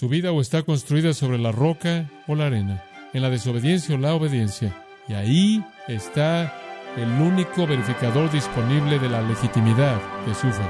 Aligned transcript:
Su 0.00 0.08
vida 0.08 0.32
o 0.32 0.40
está 0.40 0.62
construida 0.62 1.12
sobre 1.12 1.36
la 1.36 1.52
roca 1.52 2.08
o 2.26 2.34
la 2.34 2.46
arena, 2.46 2.82
en 3.12 3.20
la 3.20 3.28
desobediencia 3.28 3.96
o 3.96 3.98
la 3.98 4.14
obediencia. 4.14 4.74
Y 5.06 5.12
ahí 5.12 5.62
está 5.88 6.54
el 6.96 7.10
único 7.20 7.66
verificador 7.66 8.30
disponible 8.30 8.98
de 8.98 9.10
la 9.10 9.20
legitimidad 9.20 10.00
de 10.26 10.34
su 10.34 10.50
fe. 10.50 10.62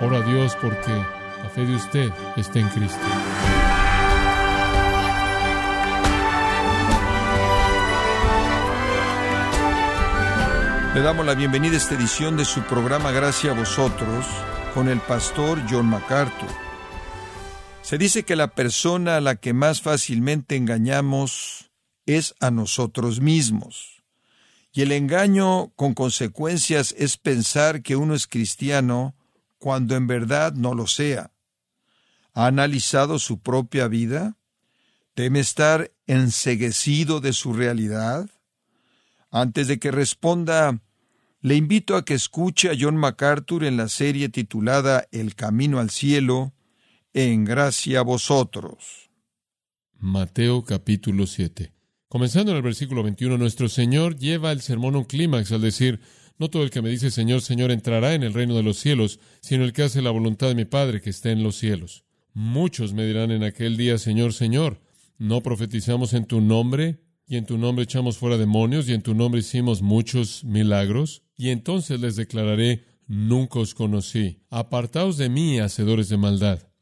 Ora 0.00 0.16
a 0.16 0.22
Dios 0.22 0.56
porque 0.62 0.92
la 0.92 1.50
fe 1.50 1.66
de 1.66 1.74
usted 1.74 2.10
está 2.38 2.58
en 2.58 2.68
Cristo. 2.68 2.98
Le 10.94 11.02
damos 11.02 11.26
la 11.26 11.34
bienvenida 11.34 11.74
a 11.74 11.76
esta 11.76 11.96
edición 11.96 12.38
de 12.38 12.46
su 12.46 12.62
programa 12.62 13.12
Gracia 13.12 13.50
a 13.50 13.54
vosotros 13.54 14.24
con 14.72 14.88
el 14.88 15.00
pastor 15.00 15.60
John 15.68 15.84
MacArthur. 15.84 16.69
Se 17.90 17.98
dice 17.98 18.22
que 18.22 18.36
la 18.36 18.54
persona 18.54 19.16
a 19.16 19.20
la 19.20 19.34
que 19.34 19.52
más 19.52 19.82
fácilmente 19.82 20.54
engañamos 20.54 21.72
es 22.06 22.36
a 22.38 22.52
nosotros 22.52 23.20
mismos. 23.20 24.04
Y 24.72 24.82
el 24.82 24.92
engaño 24.92 25.72
con 25.74 25.94
consecuencias 25.94 26.94
es 26.96 27.16
pensar 27.16 27.82
que 27.82 27.96
uno 27.96 28.14
es 28.14 28.28
cristiano 28.28 29.16
cuando 29.58 29.96
en 29.96 30.06
verdad 30.06 30.52
no 30.52 30.74
lo 30.74 30.86
sea. 30.86 31.32
¿Ha 32.32 32.46
analizado 32.46 33.18
su 33.18 33.40
propia 33.40 33.88
vida? 33.88 34.36
¿Teme 35.14 35.40
estar 35.40 35.90
enseguecido 36.06 37.18
de 37.18 37.32
su 37.32 37.54
realidad? 37.54 38.30
Antes 39.32 39.66
de 39.66 39.80
que 39.80 39.90
responda, 39.90 40.78
le 41.40 41.56
invito 41.56 41.96
a 41.96 42.04
que 42.04 42.14
escuche 42.14 42.70
a 42.70 42.76
John 42.78 42.96
MacArthur 42.96 43.64
en 43.64 43.76
la 43.76 43.88
serie 43.88 44.28
titulada 44.28 45.08
El 45.10 45.34
Camino 45.34 45.80
al 45.80 45.90
Cielo, 45.90 46.52
en 47.12 47.44
gracia 47.44 48.00
a 48.00 48.02
vosotros. 48.02 49.10
Mateo 49.98 50.64
capítulo 50.64 51.26
7. 51.26 51.72
Comenzando 52.08 52.52
en 52.52 52.56
el 52.56 52.62
versículo 52.62 53.02
21, 53.02 53.38
nuestro 53.38 53.68
Señor 53.68 54.16
lleva 54.16 54.52
el 54.52 54.60
sermón 54.60 54.94
a 54.94 54.98
un 54.98 55.04
clímax 55.04 55.52
al 55.52 55.60
decir, 55.60 56.00
no 56.38 56.50
todo 56.50 56.62
el 56.62 56.70
que 56.70 56.82
me 56.82 56.88
dice 56.88 57.10
Señor, 57.10 57.42
Señor 57.42 57.70
entrará 57.70 58.14
en 58.14 58.22
el 58.22 58.34
reino 58.34 58.56
de 58.56 58.62
los 58.62 58.78
cielos, 58.78 59.20
sino 59.40 59.64
el 59.64 59.72
que 59.72 59.82
hace 59.82 60.02
la 60.02 60.10
voluntad 60.10 60.48
de 60.48 60.54
mi 60.54 60.64
Padre 60.64 61.00
que 61.00 61.10
está 61.10 61.30
en 61.30 61.42
los 61.42 61.56
cielos. 61.56 62.04
Muchos 62.32 62.94
me 62.94 63.06
dirán 63.06 63.30
en 63.30 63.42
aquel 63.42 63.76
día, 63.76 63.98
Señor, 63.98 64.32
Señor, 64.32 64.80
¿no 65.18 65.42
profetizamos 65.42 66.14
en 66.14 66.24
tu 66.24 66.40
nombre? 66.40 67.00
y 67.30 67.36
en 67.36 67.46
tu 67.46 67.58
nombre 67.58 67.84
echamos 67.84 68.18
fuera 68.18 68.36
demonios, 68.36 68.88
y 68.88 68.92
en 68.92 69.02
tu 69.02 69.14
nombre 69.14 69.38
hicimos 69.38 69.82
muchos 69.82 70.42
milagros. 70.42 71.22
Y 71.36 71.50
entonces 71.50 72.00
les 72.00 72.16
declararé, 72.16 72.84
nunca 73.06 73.60
os 73.60 73.72
conocí. 73.72 74.42
Apartaos 74.50 75.16
de 75.16 75.28
mí, 75.28 75.60
hacedores 75.60 76.08
de 76.08 76.16
maldad. 76.16 76.69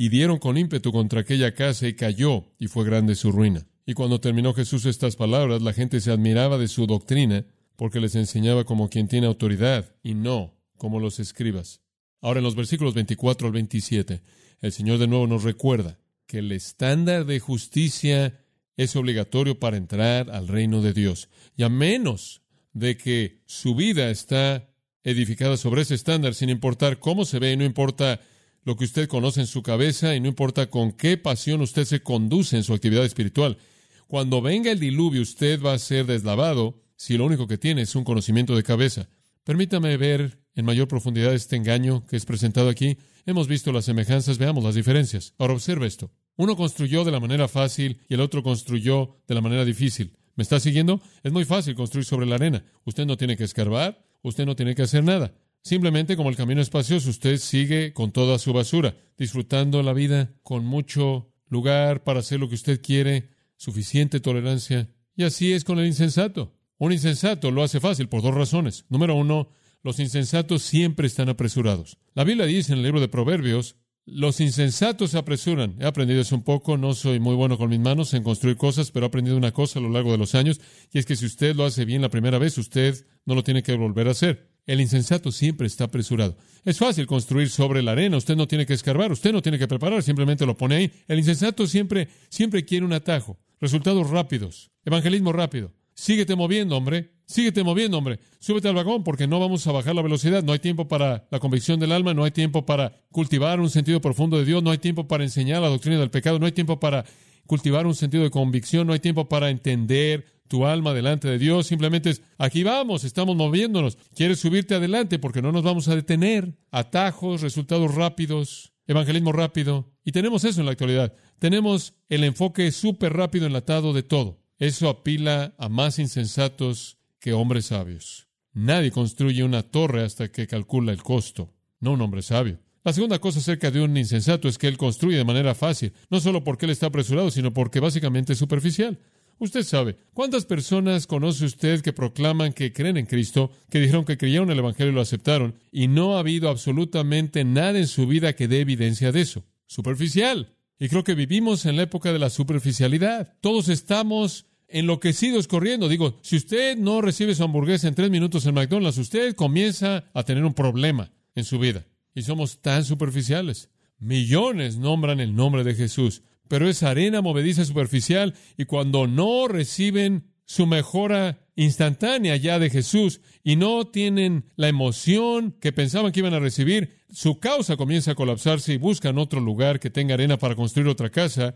y 0.00 0.08
dieron 0.08 0.38
con 0.38 0.56
ímpetu 0.56 0.92
contra 0.92 1.20
aquella 1.20 1.52
casa, 1.52 1.86
y 1.86 1.92
cayó, 1.92 2.46
y 2.58 2.68
fue 2.68 2.86
grande 2.86 3.14
su 3.14 3.32
ruina. 3.32 3.66
Y 3.84 3.92
cuando 3.92 4.18
terminó 4.18 4.54
Jesús 4.54 4.86
estas 4.86 5.14
palabras, 5.14 5.60
la 5.60 5.74
gente 5.74 6.00
se 6.00 6.10
admiraba 6.10 6.56
de 6.56 6.68
su 6.68 6.86
doctrina, 6.86 7.44
porque 7.76 8.00
les 8.00 8.14
enseñaba 8.14 8.64
como 8.64 8.88
quien 8.88 9.08
tiene 9.08 9.26
autoridad, 9.26 9.94
y 10.02 10.14
no 10.14 10.54
como 10.78 11.00
los 11.00 11.20
escribas. 11.20 11.82
Ahora 12.22 12.38
en 12.38 12.44
los 12.44 12.54
versículos 12.54 12.94
24 12.94 13.48
al 13.48 13.52
27, 13.52 14.22
el 14.62 14.72
Señor 14.72 14.96
de 14.96 15.06
nuevo 15.06 15.26
nos 15.26 15.42
recuerda 15.42 15.98
que 16.26 16.38
el 16.38 16.50
estándar 16.52 17.26
de 17.26 17.38
justicia 17.38 18.40
es 18.78 18.96
obligatorio 18.96 19.60
para 19.60 19.76
entrar 19.76 20.30
al 20.30 20.48
reino 20.48 20.80
de 20.80 20.94
Dios. 20.94 21.28
Y 21.58 21.62
a 21.62 21.68
menos 21.68 22.40
de 22.72 22.96
que 22.96 23.42
su 23.44 23.74
vida 23.74 24.08
está 24.08 24.66
edificada 25.04 25.58
sobre 25.58 25.82
ese 25.82 25.94
estándar, 25.94 26.32
sin 26.32 26.48
importar 26.48 27.00
cómo 27.00 27.26
se 27.26 27.38
ve, 27.38 27.52
y 27.52 27.58
no 27.58 27.64
importa 27.64 28.18
lo 28.64 28.76
que 28.76 28.84
usted 28.84 29.08
conoce 29.08 29.40
en 29.40 29.46
su 29.46 29.62
cabeza, 29.62 30.14
y 30.14 30.20
no 30.20 30.28
importa 30.28 30.68
con 30.68 30.92
qué 30.92 31.16
pasión 31.16 31.60
usted 31.60 31.84
se 31.84 32.02
conduce 32.02 32.56
en 32.56 32.64
su 32.64 32.74
actividad 32.74 33.04
espiritual. 33.04 33.58
Cuando 34.06 34.42
venga 34.42 34.70
el 34.70 34.80
diluvio, 34.80 35.22
usted 35.22 35.62
va 35.62 35.72
a 35.72 35.78
ser 35.78 36.06
deslavado 36.06 36.82
si 36.96 37.16
lo 37.16 37.24
único 37.24 37.46
que 37.46 37.58
tiene 37.58 37.82
es 37.82 37.94
un 37.94 38.04
conocimiento 38.04 38.56
de 38.56 38.62
cabeza. 38.62 39.08
Permítame 39.44 39.96
ver 39.96 40.40
en 40.54 40.64
mayor 40.64 40.88
profundidad 40.88 41.32
este 41.32 41.56
engaño 41.56 42.04
que 42.06 42.16
es 42.16 42.26
presentado 42.26 42.68
aquí. 42.68 42.98
Hemos 43.24 43.48
visto 43.48 43.72
las 43.72 43.84
semejanzas, 43.84 44.38
veamos 44.38 44.64
las 44.64 44.74
diferencias. 44.74 45.34
Ahora 45.38 45.54
observe 45.54 45.86
esto. 45.86 46.10
Uno 46.36 46.56
construyó 46.56 47.04
de 47.04 47.10
la 47.10 47.20
manera 47.20 47.48
fácil 47.48 48.00
y 48.08 48.14
el 48.14 48.20
otro 48.20 48.42
construyó 48.42 49.16
de 49.26 49.34
la 49.34 49.40
manera 49.40 49.64
difícil. 49.64 50.16
¿Me 50.36 50.42
está 50.42 50.60
siguiendo? 50.60 51.00
Es 51.22 51.32
muy 51.32 51.44
fácil 51.44 51.74
construir 51.74 52.04
sobre 52.04 52.26
la 52.26 52.36
arena. 52.36 52.64
Usted 52.84 53.06
no 53.06 53.16
tiene 53.16 53.36
que 53.36 53.44
escarbar, 53.44 54.04
usted 54.22 54.46
no 54.46 54.56
tiene 54.56 54.74
que 54.74 54.82
hacer 54.82 55.04
nada. 55.04 55.34
Simplemente 55.62 56.16
como 56.16 56.30
el 56.30 56.36
camino 56.36 56.60
espacioso, 56.60 57.10
usted 57.10 57.36
sigue 57.38 57.92
con 57.92 58.12
toda 58.12 58.38
su 58.38 58.52
basura, 58.52 58.96
disfrutando 59.18 59.82
la 59.82 59.92
vida 59.92 60.32
con 60.42 60.64
mucho 60.64 61.32
lugar 61.48 62.02
para 62.02 62.20
hacer 62.20 62.40
lo 62.40 62.48
que 62.48 62.54
usted 62.54 62.80
quiere, 62.80 63.30
suficiente 63.56 64.20
tolerancia. 64.20 64.88
Y 65.16 65.24
así 65.24 65.52
es 65.52 65.64
con 65.64 65.78
el 65.78 65.86
insensato. 65.86 66.54
Un 66.78 66.92
insensato 66.92 67.50
lo 67.50 67.62
hace 67.62 67.78
fácil 67.78 68.08
por 68.08 68.22
dos 68.22 68.34
razones. 68.34 68.86
Número 68.88 69.14
uno, 69.14 69.50
los 69.82 69.98
insensatos 69.98 70.62
siempre 70.62 71.06
están 71.06 71.28
apresurados. 71.28 71.98
La 72.14 72.24
Biblia 72.24 72.46
dice 72.46 72.72
en 72.72 72.78
el 72.78 72.84
libro 72.84 73.00
de 73.00 73.08
Proverbios 73.08 73.76
los 74.06 74.40
insensatos 74.40 75.10
se 75.10 75.18
apresuran. 75.18 75.76
He 75.78 75.86
aprendido 75.86 76.20
eso 76.20 76.34
un 76.34 76.42
poco, 76.42 76.76
no 76.76 76.94
soy 76.94 77.20
muy 77.20 77.34
bueno 77.34 77.56
con 77.58 77.70
mis 77.70 77.78
manos 77.78 78.12
en 78.14 78.24
construir 78.24 78.56
cosas, 78.56 78.90
pero 78.90 79.06
he 79.06 79.08
aprendido 79.08 79.36
una 79.36 79.52
cosa 79.52 79.78
a 79.78 79.82
lo 79.82 79.88
largo 79.88 80.10
de 80.10 80.18
los 80.18 80.34
años, 80.34 80.60
y 80.92 80.98
es 80.98 81.06
que 81.06 81.16
si 81.16 81.26
usted 81.26 81.54
lo 81.54 81.64
hace 81.64 81.84
bien 81.84 82.02
la 82.02 82.08
primera 82.08 82.38
vez, 82.38 82.58
usted 82.58 83.06
no 83.24 83.34
lo 83.34 83.44
tiene 83.44 83.62
que 83.62 83.76
volver 83.76 84.08
a 84.08 84.12
hacer. 84.12 84.49
El 84.66 84.80
insensato 84.80 85.32
siempre 85.32 85.66
está 85.66 85.84
apresurado. 85.84 86.36
Es 86.64 86.78
fácil 86.78 87.06
construir 87.06 87.50
sobre 87.50 87.82
la 87.82 87.92
arena, 87.92 88.16
usted 88.16 88.36
no 88.36 88.46
tiene 88.46 88.66
que 88.66 88.74
escarbar, 88.74 89.12
usted 89.12 89.32
no 89.32 89.42
tiene 89.42 89.58
que 89.58 89.68
preparar, 89.68 90.02
simplemente 90.02 90.46
lo 90.46 90.56
pone 90.56 90.76
ahí. 90.76 90.92
El 91.08 91.18
insensato 91.18 91.66
siempre, 91.66 92.08
siempre 92.28 92.64
quiere 92.64 92.84
un 92.84 92.92
atajo, 92.92 93.38
resultados 93.60 94.10
rápidos, 94.10 94.70
evangelismo 94.84 95.32
rápido. 95.32 95.72
Síguete 95.94 96.34
moviendo, 96.34 96.78
hombre. 96.78 97.10
Síguete 97.26 97.62
moviendo, 97.62 97.98
hombre. 97.98 98.20
Súbete 98.38 98.68
al 98.68 98.74
vagón 98.74 99.04
porque 99.04 99.26
no 99.26 99.38
vamos 99.38 99.66
a 99.66 99.72
bajar 99.72 99.94
la 99.94 100.00
velocidad. 100.00 100.42
No 100.42 100.52
hay 100.52 100.58
tiempo 100.58 100.88
para 100.88 101.28
la 101.30 101.38
convicción 101.38 101.78
del 101.78 101.92
alma, 101.92 102.14
no 102.14 102.24
hay 102.24 102.30
tiempo 102.30 102.64
para 102.64 102.92
cultivar 103.10 103.60
un 103.60 103.68
sentido 103.68 104.00
profundo 104.00 104.38
de 104.38 104.46
Dios, 104.46 104.62
no 104.62 104.70
hay 104.70 104.78
tiempo 104.78 105.06
para 105.06 105.24
enseñar 105.24 105.60
la 105.60 105.68
doctrina 105.68 105.98
del 105.98 106.10
pecado, 106.10 106.38
no 106.38 106.46
hay 106.46 106.52
tiempo 106.52 106.80
para 106.80 107.04
cultivar 107.46 107.86
un 107.86 107.94
sentido 107.94 108.22
de 108.24 108.30
convicción, 108.30 108.86
no 108.86 108.94
hay 108.94 109.00
tiempo 109.00 109.28
para 109.28 109.50
entender 109.50 110.24
tu 110.50 110.66
alma 110.66 110.92
delante 110.92 111.28
de 111.28 111.38
Dios. 111.38 111.68
Simplemente 111.68 112.10
es, 112.10 112.22
aquí 112.36 112.64
vamos, 112.64 113.04
estamos 113.04 113.36
moviéndonos. 113.36 113.96
Quieres 114.16 114.40
subirte 114.40 114.74
adelante 114.74 115.20
porque 115.20 115.40
no 115.40 115.52
nos 115.52 115.62
vamos 115.62 115.86
a 115.86 115.94
detener. 115.94 116.58
Atajos, 116.72 117.40
resultados 117.40 117.94
rápidos, 117.94 118.72
evangelismo 118.88 119.30
rápido. 119.30 119.92
Y 120.04 120.10
tenemos 120.10 120.44
eso 120.44 120.58
en 120.60 120.66
la 120.66 120.72
actualidad. 120.72 121.14
Tenemos 121.38 121.94
el 122.08 122.24
enfoque 122.24 122.72
súper 122.72 123.12
rápido 123.12 123.46
enlatado 123.46 123.92
de 123.92 124.02
todo. 124.02 124.42
Eso 124.58 124.88
apila 124.88 125.54
a 125.56 125.68
más 125.68 126.00
insensatos 126.00 126.98
que 127.20 127.32
hombres 127.32 127.66
sabios. 127.66 128.26
Nadie 128.52 128.90
construye 128.90 129.44
una 129.44 129.62
torre 129.62 130.02
hasta 130.02 130.32
que 130.32 130.48
calcula 130.48 130.90
el 130.90 131.02
costo, 131.04 131.54
no 131.78 131.92
un 131.92 132.00
hombre 132.00 132.22
sabio. 132.22 132.58
La 132.82 132.92
segunda 132.92 133.20
cosa 133.20 133.38
acerca 133.38 133.70
de 133.70 133.80
un 133.80 133.96
insensato 133.96 134.48
es 134.48 134.58
que 134.58 134.66
él 134.66 134.76
construye 134.76 135.16
de 135.16 135.24
manera 135.24 135.54
fácil, 135.54 135.92
no 136.10 136.18
solo 136.18 136.42
porque 136.42 136.66
él 136.66 136.72
está 136.72 136.86
apresurado, 136.86 137.30
sino 137.30 137.52
porque 137.52 137.78
básicamente 137.78 138.32
es 138.32 138.38
superficial. 138.38 138.98
Usted 139.40 139.62
sabe, 139.62 139.96
¿cuántas 140.12 140.44
personas 140.44 141.06
conoce 141.06 141.46
usted 141.46 141.80
que 141.80 141.94
proclaman 141.94 142.52
que 142.52 142.74
creen 142.74 142.98
en 142.98 143.06
Cristo, 143.06 143.50
que 143.70 143.80
dijeron 143.80 144.04
que 144.04 144.18
creyeron 144.18 144.50
el 144.50 144.58
Evangelio 144.58 144.92
y 144.92 144.94
lo 144.94 145.00
aceptaron, 145.00 145.54
y 145.72 145.88
no 145.88 146.14
ha 146.14 146.20
habido 146.20 146.50
absolutamente 146.50 147.42
nada 147.42 147.78
en 147.78 147.86
su 147.86 148.06
vida 148.06 148.34
que 148.34 148.48
dé 148.48 148.60
evidencia 148.60 149.12
de 149.12 149.22
eso? 149.22 149.46
Superficial. 149.66 150.54
Y 150.78 150.90
creo 150.90 151.04
que 151.04 151.14
vivimos 151.14 151.64
en 151.64 151.76
la 151.76 151.84
época 151.84 152.12
de 152.12 152.18
la 152.18 152.28
superficialidad. 152.28 153.34
Todos 153.40 153.70
estamos 153.70 154.44
enloquecidos 154.68 155.48
corriendo. 155.48 155.88
Digo, 155.88 156.18
si 156.20 156.36
usted 156.36 156.76
no 156.76 157.00
recibe 157.00 157.34
su 157.34 157.42
hamburguesa 157.42 157.88
en 157.88 157.94
tres 157.94 158.10
minutos 158.10 158.44
en 158.44 158.54
McDonald's, 158.54 158.98
usted 158.98 159.34
comienza 159.34 160.04
a 160.12 160.22
tener 160.22 160.44
un 160.44 160.52
problema 160.52 161.12
en 161.34 161.44
su 161.44 161.58
vida. 161.58 161.86
Y 162.14 162.22
somos 162.22 162.60
tan 162.60 162.84
superficiales. 162.84 163.70
Millones 163.98 164.76
nombran 164.76 165.18
el 165.18 165.34
nombre 165.34 165.64
de 165.64 165.74
Jesús, 165.74 166.22
pero 166.50 166.68
es 166.68 166.82
arena 166.82 167.22
movediza 167.22 167.64
superficial 167.64 168.34
y 168.58 168.64
cuando 168.64 169.06
no 169.06 169.46
reciben 169.46 170.24
su 170.44 170.66
mejora 170.66 171.46
instantánea 171.54 172.34
ya 172.34 172.58
de 172.58 172.70
Jesús 172.70 173.20
y 173.44 173.54
no 173.54 173.86
tienen 173.86 174.46
la 174.56 174.66
emoción 174.66 175.52
que 175.60 175.70
pensaban 175.70 176.10
que 176.10 176.18
iban 176.18 176.34
a 176.34 176.40
recibir, 176.40 177.04
su 177.08 177.38
causa 177.38 177.76
comienza 177.76 178.10
a 178.10 178.14
colapsarse 178.16 178.72
y 178.72 178.78
buscan 178.78 179.16
otro 179.16 179.38
lugar 179.38 179.78
que 179.78 179.90
tenga 179.90 180.14
arena 180.14 180.38
para 180.38 180.56
construir 180.56 180.88
otra 180.88 181.08
casa 181.08 181.54